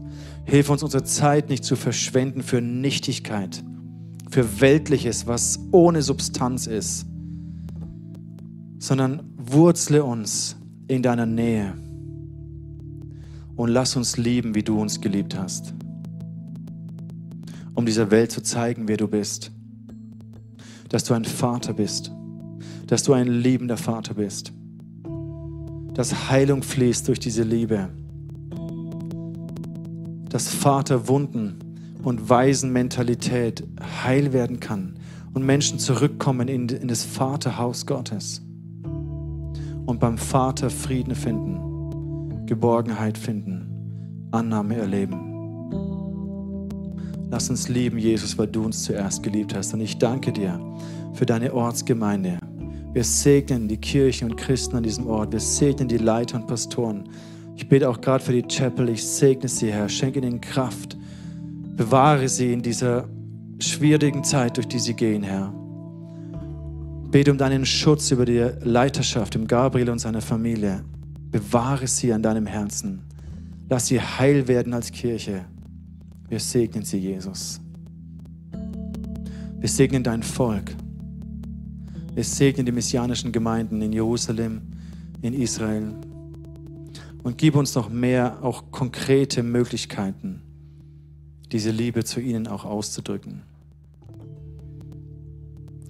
Hilf 0.46 0.70
uns, 0.70 0.84
unsere 0.84 1.04
Zeit 1.04 1.50
nicht 1.50 1.64
zu 1.64 1.76
verschwenden 1.76 2.44
für 2.44 2.62
Nichtigkeit, 2.62 3.64
für 4.30 4.62
Weltliches, 4.62 5.26
was 5.26 5.60
ohne 5.72 6.04
Substanz 6.04 6.68
ist, 6.68 7.08
sondern 8.78 9.24
wurzle 9.38 10.04
uns 10.04 10.56
in 10.88 11.02
deiner 11.02 11.26
Nähe 11.26 11.74
und 13.56 13.70
lass 13.70 13.96
uns 13.96 14.18
lieben, 14.18 14.54
wie 14.54 14.62
du 14.62 14.80
uns 14.80 15.02
geliebt 15.02 15.36
hast, 15.36 15.74
um 17.74 17.88
dieser 17.88 18.12
Welt 18.12 18.32
zu 18.32 18.44
zeigen, 18.44 18.88
wer 18.88 18.98
du 18.98 19.08
bist, 19.08 19.52
dass 20.90 21.04
du 21.06 21.16
ein 21.16 21.26
Vater 21.26 21.74
bist, 21.74 22.12
dass 22.86 23.02
du 23.02 23.14
ein 23.14 23.28
liebender 23.28 23.78
Vater 23.78 24.14
bist, 24.14 24.54
dass 25.96 26.30
Heilung 26.30 26.62
fließt 26.62 27.08
durch 27.08 27.20
diese 27.20 27.42
Liebe 27.42 27.90
dass 30.36 30.50
Vaterwunden 30.50 31.56
und 32.04 32.30
Waisenmentalität 32.30 33.64
heil 34.04 34.34
werden 34.34 34.60
kann 34.60 34.96
und 35.34 35.46
Menschen 35.46 35.80
zurückkommen 35.80 36.50
in, 36.50 36.68
in 36.68 36.90
das 36.90 37.06
Vaterhaus 37.06 37.86
Gottes 37.86 38.42
und 39.86 39.98
beim 40.02 40.18
Vater 40.18 40.70
Frieden 40.70 41.16
finden, 41.16 42.46
Geborgenheit 42.48 43.18
finden, 43.18 44.28
Annahme 44.32 44.76
erleben. 44.76 46.68
Lass 47.32 47.50
uns 47.50 47.70
lieben, 47.70 47.98
Jesus, 47.98 48.38
weil 48.38 48.48
du 48.48 48.66
uns 48.66 48.84
zuerst 48.84 49.24
geliebt 49.24 49.56
hast. 49.56 49.74
Und 49.74 49.80
ich 49.80 49.98
danke 50.00 50.34
dir 50.34 50.60
für 51.14 51.26
deine 51.26 51.54
Ortsgemeinde. 51.54 52.40
Wir 52.92 53.06
segnen 53.06 53.70
die 53.70 53.78
Kirchen 53.78 54.32
und 54.32 54.36
Christen 54.36 54.76
an 54.76 54.84
diesem 54.84 55.08
Ort. 55.08 55.32
Wir 55.32 55.40
segnen 55.40 55.88
die 55.88 55.98
Leiter 55.98 56.36
und 56.36 56.48
Pastoren. 56.48 57.08
Ich 57.56 57.70
bete 57.70 57.90
auch 57.90 58.02
gerade 58.02 58.24
für 58.24 58.34
die 58.34 58.44
Chapel. 58.44 58.90
Ich 58.90 59.06
segne 59.06 59.48
sie, 59.48 59.72
Herr. 59.72 59.88
Schenke 59.90 60.20
ihnen 60.20 60.42
Kraft. 60.42 60.98
Bewahre 61.78 62.28
sie 62.28 62.54
in 62.54 62.62
dieser 62.62 63.08
schwierigen 63.60 64.24
Zeit, 64.24 64.58
durch 64.58 64.68
die 64.68 64.80
sie 64.80 64.94
gehen, 64.94 65.24
Herr. 65.24 65.54
Bete 67.12 67.32
um 67.32 67.38
deinen 67.38 67.66
Schutz 67.66 68.12
über 68.12 68.26
die 68.26 68.46
Leiterschaft, 68.62 69.36
im 69.36 69.48
Gabriel 69.48 69.90
und 69.90 70.00
seiner 70.00 70.22
Familie. 70.22 70.84
Bewahre 71.32 71.88
sie 71.88 72.12
an 72.12 72.22
deinem 72.22 72.46
Herzen. 72.46 73.02
Lass 73.70 73.88
sie 73.88 74.00
heil 74.00 74.48
werden 74.48 74.74
als 74.74 74.92
Kirche. 74.92 75.46
Wir 76.28 76.40
segnen 76.40 76.84
sie, 76.84 76.98
Jesus. 76.98 77.60
Wir 79.60 79.70
segnen 79.70 80.04
dein 80.04 80.24
Volk. 80.24 80.76
Wir 82.14 82.24
segnen 82.24 82.66
die 82.66 82.72
messianischen 82.72 83.32
Gemeinden 83.32 83.82
in 83.82 83.92
Jerusalem, 83.92 84.62
in 85.22 85.34
Israel, 85.34 85.94
und 87.26 87.40
gib 87.40 87.56
uns 87.56 87.74
noch 87.74 87.90
mehr 87.90 88.38
auch 88.44 88.66
konkrete 88.70 89.42
Möglichkeiten, 89.42 90.44
diese 91.52 91.72
Liebe 91.72 92.04
zu 92.04 92.20
ihnen 92.20 92.46
auch 92.46 92.66
auszudrücken. 92.66 93.42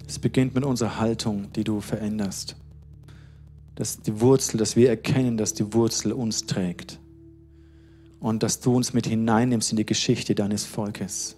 Es 0.08 0.18
beginnt 0.18 0.54
mit 0.54 0.64
unserer 0.64 0.98
Haltung, 0.98 1.52
die 1.52 1.62
du 1.62 1.82
veränderst. 1.82 2.56
Dass 3.74 4.00
die 4.00 4.18
Wurzel, 4.18 4.56
dass 4.56 4.76
wir 4.76 4.88
erkennen, 4.88 5.36
dass 5.36 5.52
die 5.52 5.74
Wurzel 5.74 6.12
uns 6.12 6.46
trägt. 6.46 6.98
Und 8.18 8.42
dass 8.42 8.60
du 8.60 8.74
uns 8.74 8.94
mit 8.94 9.06
hineinnimmst 9.06 9.72
in 9.72 9.76
die 9.76 9.84
Geschichte 9.84 10.34
deines 10.34 10.64
Volkes. 10.64 11.36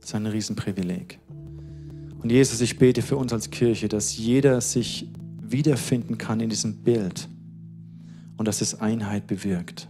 Das 0.00 0.10
ist 0.10 0.14
ein 0.14 0.26
Riesenprivileg. 0.26 1.18
Und 2.22 2.30
Jesus, 2.30 2.60
ich 2.60 2.78
bete 2.78 3.00
für 3.00 3.16
uns 3.16 3.32
als 3.32 3.48
Kirche, 3.50 3.88
dass 3.88 4.18
jeder 4.18 4.60
sich 4.60 5.08
wiederfinden 5.40 6.18
kann 6.18 6.40
in 6.40 6.50
diesem 6.50 6.74
Bild 6.82 7.30
und 8.36 8.46
dass 8.46 8.60
es 8.60 8.80
Einheit 8.80 9.26
bewirkt. 9.26 9.88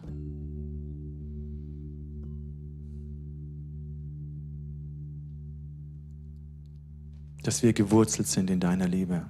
Dass 7.42 7.62
wir 7.62 7.72
gewurzelt 7.72 8.26
sind 8.26 8.50
in 8.50 8.60
deiner 8.60 8.88
Liebe. 8.88 9.26